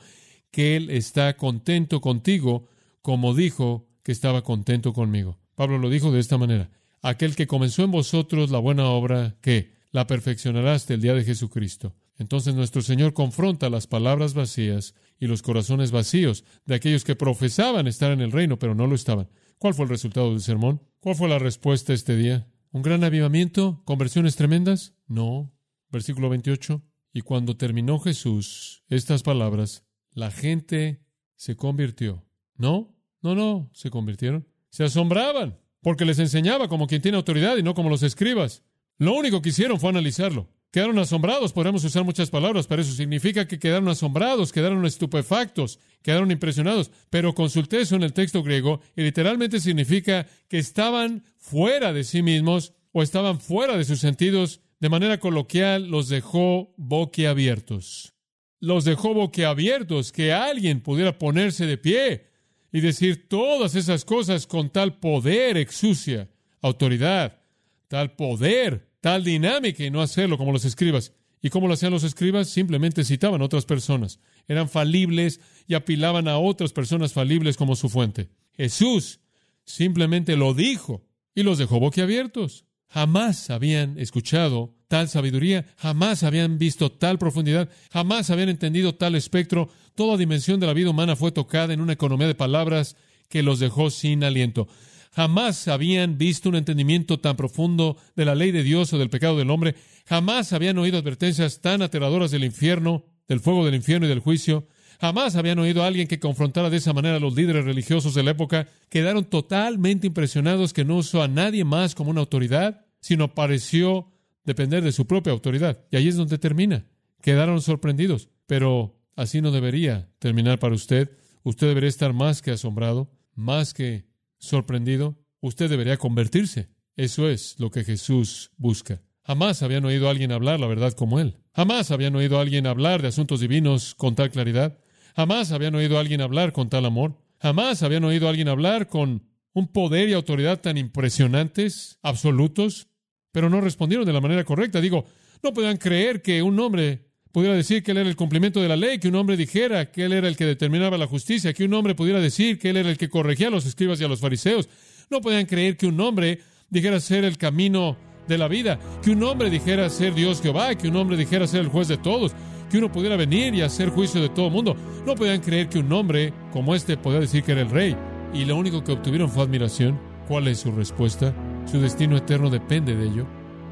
que 0.56 0.74
Él 0.74 0.88
está 0.88 1.36
contento 1.36 2.00
contigo, 2.00 2.66
como 3.02 3.34
dijo 3.34 3.90
que 4.02 4.10
estaba 4.10 4.40
contento 4.40 4.94
conmigo. 4.94 5.38
Pablo 5.54 5.76
lo 5.76 5.90
dijo 5.90 6.10
de 6.10 6.18
esta 6.18 6.38
manera. 6.38 6.70
Aquel 7.02 7.36
que 7.36 7.46
comenzó 7.46 7.84
en 7.84 7.90
vosotros 7.90 8.50
la 8.50 8.58
buena 8.58 8.86
obra, 8.86 9.36
que 9.42 9.74
la 9.90 10.06
perfeccionará 10.06 10.72
hasta 10.72 10.94
el 10.94 11.02
día 11.02 11.12
de 11.12 11.24
Jesucristo. 11.24 11.94
Entonces 12.16 12.54
nuestro 12.54 12.80
Señor 12.80 13.12
confronta 13.12 13.68
las 13.68 13.86
palabras 13.86 14.32
vacías 14.32 14.94
y 15.20 15.26
los 15.26 15.42
corazones 15.42 15.90
vacíos 15.90 16.42
de 16.64 16.74
aquellos 16.74 17.04
que 17.04 17.16
profesaban 17.16 17.86
estar 17.86 18.10
en 18.10 18.22
el 18.22 18.32
reino, 18.32 18.58
pero 18.58 18.74
no 18.74 18.86
lo 18.86 18.94
estaban. 18.94 19.28
¿Cuál 19.58 19.74
fue 19.74 19.84
el 19.84 19.90
resultado 19.90 20.30
del 20.30 20.40
sermón? 20.40 20.80
¿Cuál 21.00 21.16
fue 21.16 21.28
la 21.28 21.38
respuesta 21.38 21.92
este 21.92 22.16
día? 22.16 22.48
¿Un 22.70 22.80
gran 22.80 23.04
avivamiento? 23.04 23.82
¿Conversiones 23.84 24.36
tremendas? 24.36 24.94
No. 25.06 25.52
Versículo 25.90 26.30
28. 26.30 26.82
Y 27.12 27.20
cuando 27.20 27.58
terminó 27.58 27.98
Jesús 27.98 28.84
estas 28.88 29.22
palabras, 29.22 29.85
la 30.16 30.30
gente 30.30 31.02
se 31.36 31.56
convirtió. 31.56 32.24
No, 32.56 32.96
no, 33.20 33.34
no, 33.34 33.70
se 33.74 33.90
convirtieron. 33.90 34.48
Se 34.70 34.82
asombraban, 34.82 35.58
porque 35.82 36.06
les 36.06 36.18
enseñaba 36.18 36.68
como 36.68 36.86
quien 36.86 37.02
tiene 37.02 37.18
autoridad 37.18 37.58
y 37.58 37.62
no 37.62 37.74
como 37.74 37.90
los 37.90 38.02
escribas. 38.02 38.64
Lo 38.96 39.14
único 39.14 39.42
que 39.42 39.50
hicieron 39.50 39.78
fue 39.78 39.90
analizarlo. 39.90 40.48
Quedaron 40.72 40.98
asombrados, 40.98 41.52
podríamos 41.52 41.84
usar 41.84 42.02
muchas 42.02 42.30
palabras, 42.30 42.66
pero 42.66 42.80
eso 42.80 42.92
significa 42.92 43.46
que 43.46 43.58
quedaron 43.58 43.88
asombrados, 43.88 44.52
quedaron 44.52 44.84
estupefactos, 44.86 45.78
quedaron 46.02 46.30
impresionados. 46.30 46.90
Pero 47.10 47.34
consulté 47.34 47.82
eso 47.82 47.94
en 47.94 48.02
el 48.02 48.14
texto 48.14 48.42
griego 48.42 48.80
y 48.96 49.02
literalmente 49.02 49.60
significa 49.60 50.26
que 50.48 50.58
estaban 50.58 51.24
fuera 51.36 51.92
de 51.92 52.04
sí 52.04 52.22
mismos 52.22 52.72
o 52.92 53.02
estaban 53.02 53.38
fuera 53.38 53.76
de 53.76 53.84
sus 53.84 54.00
sentidos. 54.00 54.60
De 54.80 54.88
manera 54.88 55.20
coloquial, 55.20 55.88
los 55.90 56.08
dejó 56.08 56.72
boquiabiertos 56.78 58.15
los 58.60 58.84
dejó 58.84 59.14
boquiabiertos, 59.14 60.12
que 60.12 60.32
alguien 60.32 60.80
pudiera 60.80 61.18
ponerse 61.18 61.66
de 61.66 61.78
pie 61.78 62.26
y 62.72 62.80
decir 62.80 63.28
todas 63.28 63.74
esas 63.74 64.04
cosas 64.04 64.46
con 64.46 64.70
tal 64.70 64.98
poder 64.98 65.56
exucia, 65.56 66.28
autoridad, 66.60 67.40
tal 67.88 68.16
poder, 68.16 68.90
tal 69.00 69.24
dinámica 69.24 69.84
y 69.84 69.90
no 69.90 70.02
hacerlo 70.02 70.36
como 70.36 70.52
los 70.52 70.64
escribas. 70.64 71.12
¿Y 71.40 71.48
cómo 71.48 71.68
lo 71.68 71.74
hacían 71.74 71.92
los 71.92 72.04
escribas? 72.04 72.48
Simplemente 72.48 73.04
citaban 73.04 73.40
a 73.40 73.44
otras 73.44 73.64
personas. 73.64 74.18
Eran 74.48 74.68
falibles 74.68 75.40
y 75.66 75.74
apilaban 75.74 76.28
a 76.28 76.38
otras 76.38 76.72
personas 76.72 77.12
falibles 77.12 77.56
como 77.56 77.76
su 77.76 77.88
fuente. 77.88 78.28
Jesús 78.52 79.20
simplemente 79.64 80.36
lo 80.36 80.52
dijo 80.52 81.06
y 81.34 81.44
los 81.44 81.56
dejó 81.58 81.80
boquiabiertos. 81.80 82.65
Jamás 82.88 83.50
habían 83.50 83.98
escuchado 83.98 84.74
tal 84.88 85.08
sabiduría, 85.08 85.66
jamás 85.76 86.22
habían 86.22 86.58
visto 86.58 86.92
tal 86.92 87.18
profundidad, 87.18 87.68
jamás 87.90 88.30
habían 88.30 88.48
entendido 88.48 88.94
tal 88.94 89.14
espectro. 89.14 89.68
Toda 89.94 90.16
dimensión 90.16 90.60
de 90.60 90.66
la 90.66 90.72
vida 90.72 90.90
humana 90.90 91.16
fue 91.16 91.32
tocada 91.32 91.74
en 91.74 91.80
una 91.80 91.94
economía 91.94 92.26
de 92.26 92.34
palabras 92.34 92.96
que 93.28 93.42
los 93.42 93.58
dejó 93.58 93.90
sin 93.90 94.22
aliento. 94.24 94.68
Jamás 95.12 95.66
habían 95.68 96.18
visto 96.18 96.50
un 96.50 96.56
entendimiento 96.56 97.18
tan 97.18 97.36
profundo 97.36 97.96
de 98.14 98.26
la 98.26 98.34
ley 98.34 98.52
de 98.52 98.62
Dios 98.62 98.92
o 98.92 98.98
del 98.98 99.10
pecado 99.10 99.38
del 99.38 99.50
hombre. 99.50 99.74
Jamás 100.04 100.52
habían 100.52 100.76
oído 100.78 100.98
advertencias 100.98 101.62
tan 101.62 101.80
aterradoras 101.80 102.30
del 102.30 102.44
infierno, 102.44 103.04
del 103.26 103.40
fuego 103.40 103.64
del 103.64 103.74
infierno 103.74 104.06
y 104.06 104.10
del 104.10 104.20
juicio. 104.20 104.68
Jamás 105.00 105.36
habían 105.36 105.58
oído 105.58 105.82
a 105.82 105.86
alguien 105.86 106.08
que 106.08 106.18
confrontara 106.18 106.70
de 106.70 106.78
esa 106.78 106.92
manera 106.92 107.16
a 107.16 107.20
los 107.20 107.34
líderes 107.34 107.64
religiosos 107.64 108.14
de 108.14 108.22
la 108.22 108.30
época. 108.32 108.68
Quedaron 108.88 109.24
totalmente 109.24 110.06
impresionados 110.06 110.72
que 110.72 110.84
no 110.84 110.96
usó 110.96 111.22
a 111.22 111.28
nadie 111.28 111.64
más 111.64 111.94
como 111.94 112.10
una 112.10 112.20
autoridad, 112.20 112.86
sino 113.00 113.34
pareció 113.34 114.10
depender 114.44 114.82
de 114.82 114.92
su 114.92 115.06
propia 115.06 115.32
autoridad. 115.32 115.84
Y 115.90 115.96
ahí 115.96 116.08
es 116.08 116.16
donde 116.16 116.38
termina. 116.38 116.86
Quedaron 117.20 117.60
sorprendidos, 117.60 118.28
pero 118.46 118.98
así 119.16 119.40
no 119.40 119.50
debería 119.50 120.10
terminar 120.18 120.58
para 120.58 120.74
usted. 120.74 121.10
Usted 121.42 121.66
debería 121.68 121.88
estar 121.88 122.12
más 122.12 122.42
que 122.42 122.52
asombrado, 122.52 123.10
más 123.34 123.74
que 123.74 124.06
sorprendido. 124.38 125.18
Usted 125.40 125.68
debería 125.68 125.96
convertirse. 125.96 126.68
Eso 126.96 127.28
es 127.28 127.58
lo 127.58 127.70
que 127.70 127.84
Jesús 127.84 128.50
busca. 128.56 129.02
Jamás 129.26 129.62
habían 129.62 129.84
oído 129.84 130.06
a 130.06 130.12
alguien 130.12 130.32
hablar 130.32 130.60
la 130.60 130.68
verdad 130.68 130.92
como 130.92 131.18
él. 131.18 131.36
Jamás 131.52 131.90
habían 131.90 132.14
oído 132.14 132.38
a 132.38 132.42
alguien 132.42 132.66
hablar 132.66 133.02
de 133.02 133.08
asuntos 133.08 133.40
divinos 133.40 133.94
con 133.96 134.14
tal 134.14 134.30
claridad. 134.30 134.78
Jamás 135.16 135.50
habían 135.50 135.74
oído 135.74 135.96
a 135.96 136.00
alguien 136.00 136.20
hablar 136.20 136.52
con 136.52 136.68
tal 136.68 136.84
amor. 136.84 137.14
Jamás 137.40 137.82
habían 137.82 138.04
oído 138.04 138.26
a 138.26 138.30
alguien 138.30 138.48
hablar 138.48 138.86
con 138.88 139.22
un 139.54 139.68
poder 139.68 140.10
y 140.10 140.12
autoridad 140.12 140.60
tan 140.60 140.76
impresionantes, 140.76 141.98
absolutos, 142.02 142.88
pero 143.32 143.48
no 143.48 143.62
respondieron 143.62 144.04
de 144.04 144.12
la 144.12 144.20
manera 144.20 144.44
correcta. 144.44 144.78
Digo, 144.78 145.06
no 145.42 145.54
podían 145.54 145.78
creer 145.78 146.20
que 146.20 146.42
un 146.42 146.60
hombre 146.60 147.06
pudiera 147.32 147.54
decir 147.54 147.82
que 147.82 147.92
él 147.92 147.96
era 147.96 148.10
el 148.10 148.16
cumplimiento 148.16 148.60
de 148.60 148.68
la 148.68 148.76
ley, 148.76 148.98
que 148.98 149.08
un 149.08 149.14
hombre 149.14 149.38
dijera 149.38 149.90
que 149.90 150.04
él 150.04 150.12
era 150.12 150.28
el 150.28 150.36
que 150.36 150.44
determinaba 150.44 150.98
la 150.98 151.06
justicia, 151.06 151.54
que 151.54 151.64
un 151.64 151.72
hombre 151.72 151.94
pudiera 151.94 152.20
decir 152.20 152.58
que 152.58 152.68
él 152.68 152.76
era 152.76 152.90
el 152.90 152.98
que 152.98 153.08
corregía 153.08 153.48
a 153.48 153.50
los 153.50 153.64
escribas 153.64 153.98
y 154.02 154.04
a 154.04 154.08
los 154.08 154.20
fariseos. 154.20 154.68
No 155.08 155.22
podían 155.22 155.46
creer 155.46 155.78
que 155.78 155.86
un 155.86 155.98
hombre 155.98 156.40
dijera 156.68 157.00
ser 157.00 157.24
el 157.24 157.38
camino 157.38 157.96
de 158.28 158.36
la 158.36 158.48
vida, 158.48 158.78
que 159.02 159.12
un 159.12 159.22
hombre 159.22 159.48
dijera 159.48 159.88
ser 159.88 160.14
Dios 160.14 160.42
Jehová, 160.42 160.74
que 160.74 160.88
un 160.88 160.96
hombre 160.96 161.16
dijera 161.16 161.46
ser 161.46 161.60
el 161.60 161.68
juez 161.68 161.88
de 161.88 161.96
todos, 161.96 162.32
que 162.70 162.78
uno 162.78 162.90
pudiera 162.90 163.16
venir 163.16 163.54
y 163.54 163.62
hacer 163.62 163.90
juicio 163.90 164.20
de 164.20 164.28
todo 164.28 164.50
mundo. 164.50 164.76
No 165.06 165.14
podían 165.14 165.40
creer 165.40 165.68
que 165.68 165.78
un 165.78 165.92
hombre 165.92 166.32
como 166.52 166.74
este 166.74 166.96
podía 166.96 167.20
decir 167.20 167.42
que 167.42 167.52
era 167.52 167.62
el 167.62 167.70
rey. 167.70 167.96
Y 168.34 168.44
lo 168.44 168.56
único 168.56 168.82
que 168.82 168.92
obtuvieron 168.92 169.30
fue 169.30 169.44
admiración. 169.44 169.98
¿Cuál 170.28 170.48
es 170.48 170.58
su 170.58 170.72
respuesta? 170.72 171.32
Su 171.64 171.80
destino 171.80 172.16
eterno 172.16 172.50
depende 172.50 172.96
de 172.96 173.06
ello. 173.06 173.26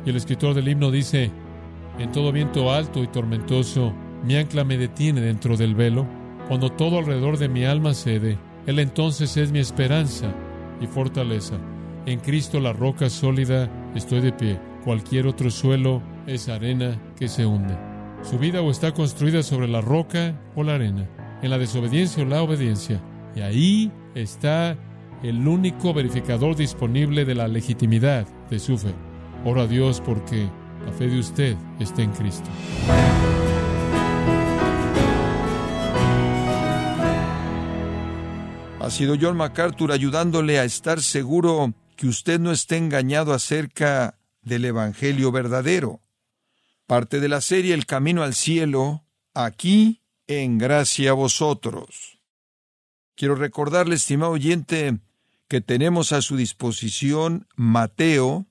Y 0.06 0.10
el 0.10 0.16
escritor 0.16 0.54
del 0.54 0.68
himno 0.68 0.90
dice, 0.90 1.30
en 1.98 2.12
todo 2.12 2.32
viento 2.32 2.72
alto 2.72 3.02
y 3.02 3.06
tormentoso, 3.08 3.92
mi 4.24 4.36
ancla 4.36 4.64
me 4.64 4.76
detiene 4.76 5.20
dentro 5.20 5.56
del 5.56 5.74
velo. 5.74 6.06
Cuando 6.48 6.70
todo 6.70 6.98
alrededor 6.98 7.38
de 7.38 7.48
mi 7.48 7.64
alma 7.64 7.94
cede, 7.94 8.38
Él 8.66 8.78
entonces 8.78 9.36
es 9.36 9.52
mi 9.52 9.58
esperanza 9.58 10.32
y 10.80 10.86
fortaleza. 10.86 11.56
En 12.06 12.20
Cristo 12.20 12.60
la 12.60 12.72
roca 12.72 13.08
sólida 13.08 13.70
estoy 13.94 14.20
de 14.20 14.32
pie. 14.32 14.60
Cualquier 14.84 15.26
otro 15.26 15.50
suelo 15.50 16.02
es 16.26 16.48
arena 16.48 17.00
que 17.16 17.28
se 17.28 17.46
hunde. 17.46 17.93
Su 18.28 18.38
vida 18.38 18.62
o 18.62 18.70
está 18.70 18.92
construida 18.94 19.42
sobre 19.42 19.68
la 19.68 19.82
roca 19.82 20.40
o 20.56 20.62
la 20.62 20.76
arena, 20.76 21.06
en 21.42 21.50
la 21.50 21.58
desobediencia 21.58 22.22
o 22.22 22.26
la 22.26 22.42
obediencia. 22.42 23.02
Y 23.36 23.40
ahí 23.40 23.92
está 24.14 24.78
el 25.22 25.46
único 25.46 25.92
verificador 25.92 26.56
disponible 26.56 27.26
de 27.26 27.34
la 27.34 27.48
legitimidad 27.48 28.26
de 28.48 28.58
su 28.58 28.78
fe. 28.78 28.94
Ora 29.44 29.62
a 29.62 29.66
Dios 29.66 30.00
porque 30.00 30.48
la 30.86 30.92
fe 30.92 31.08
de 31.08 31.18
usted 31.18 31.56
está 31.78 32.02
en 32.02 32.12
Cristo. 32.12 32.48
Ha 38.80 38.90
sido 38.90 39.16
John 39.20 39.36
MacArthur 39.36 39.92
ayudándole 39.92 40.58
a 40.58 40.64
estar 40.64 41.00
seguro 41.00 41.74
que 41.96 42.06
usted 42.06 42.40
no 42.40 42.52
esté 42.52 42.78
engañado 42.78 43.32
acerca 43.32 44.18
del 44.42 44.64
Evangelio 44.64 45.30
verdadero. 45.30 46.03
Parte 46.86 47.18
de 47.20 47.28
la 47.28 47.40
serie 47.40 47.72
El 47.72 47.86
Camino 47.86 48.22
al 48.22 48.34
Cielo, 48.34 49.06
aquí 49.32 50.02
en 50.26 50.58
gracia 50.58 51.10
a 51.10 51.14
vosotros. 51.14 52.18
Quiero 53.14 53.36
recordarle, 53.36 53.94
estimado 53.94 54.32
oyente, 54.32 54.98
que 55.48 55.62
tenemos 55.62 56.12
a 56.12 56.20
su 56.20 56.36
disposición 56.36 57.46
Mateo, 57.56 58.46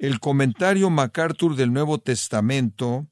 el 0.00 0.18
comentario 0.18 0.90
MacArthur 0.90 1.54
del 1.54 1.72
Nuevo 1.72 1.98
Testamento, 1.98 3.06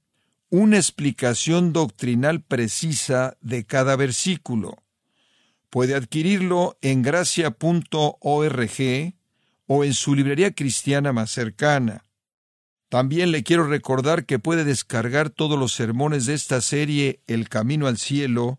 una 0.49 0.79
explicación 0.79 1.73
doctrinal 1.73 2.43
precisa 2.43 3.37
de 3.41 3.65
cada 3.65 3.95
versículo. 3.95 4.83
Puede 5.71 5.95
adquirirlo 5.95 6.77
en 6.81 7.03
gracia.org 7.03 7.55
o 9.67 9.85
en 9.85 9.95
su 9.95 10.15
librería 10.17 10.51
cristiana 10.51 11.13
más 11.13 11.31
cercana. 11.31 12.10
También 12.91 13.31
le 13.31 13.45
quiero 13.45 13.69
recordar 13.69 14.27
que 14.27 14.41
puede 14.41 14.65
descargar 14.65 15.31
todos 15.31 15.57
los 15.57 15.73
sermones 15.73 16.27
de 16.27 16.35
esta 16.35 16.61
serie 16.61 17.23
El 17.29 17.49
Camino 17.49 17.87
al 17.87 17.99
Cielo, 17.99 18.59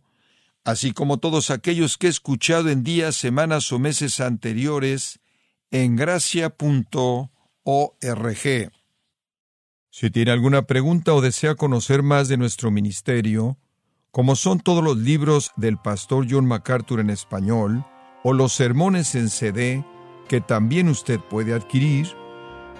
así 0.63 0.93
como 0.93 1.17
todos 1.17 1.51
aquellos 1.51 1.97
que 1.97 2.07
he 2.07 2.09
escuchado 2.09 2.69
en 2.69 2.81
días, 2.81 3.17
semanas 3.17 3.69
o 3.73 3.77
meses 3.77 4.21
anteriores 4.21 5.19
en 5.69 5.97
gracia.org. 5.97 7.29
Si 9.89 10.09
tiene 10.09 10.31
alguna 10.31 10.61
pregunta 10.61 11.13
o 11.13 11.19
desea 11.19 11.55
conocer 11.55 12.01
más 12.01 12.29
de 12.29 12.37
nuestro 12.37 12.71
ministerio, 12.71 13.57
como 14.11 14.37
son 14.37 14.61
todos 14.61 14.81
los 14.81 14.95
libros 14.95 15.51
del 15.57 15.77
pastor 15.77 16.25
John 16.29 16.45
MacArthur 16.45 17.01
en 17.01 17.09
español 17.09 17.85
o 18.23 18.31
los 18.31 18.53
sermones 18.53 19.13
en 19.15 19.29
CD, 19.29 19.83
que 20.29 20.39
también 20.39 20.87
usted 20.87 21.19
puede 21.19 21.53
adquirir, 21.53 22.07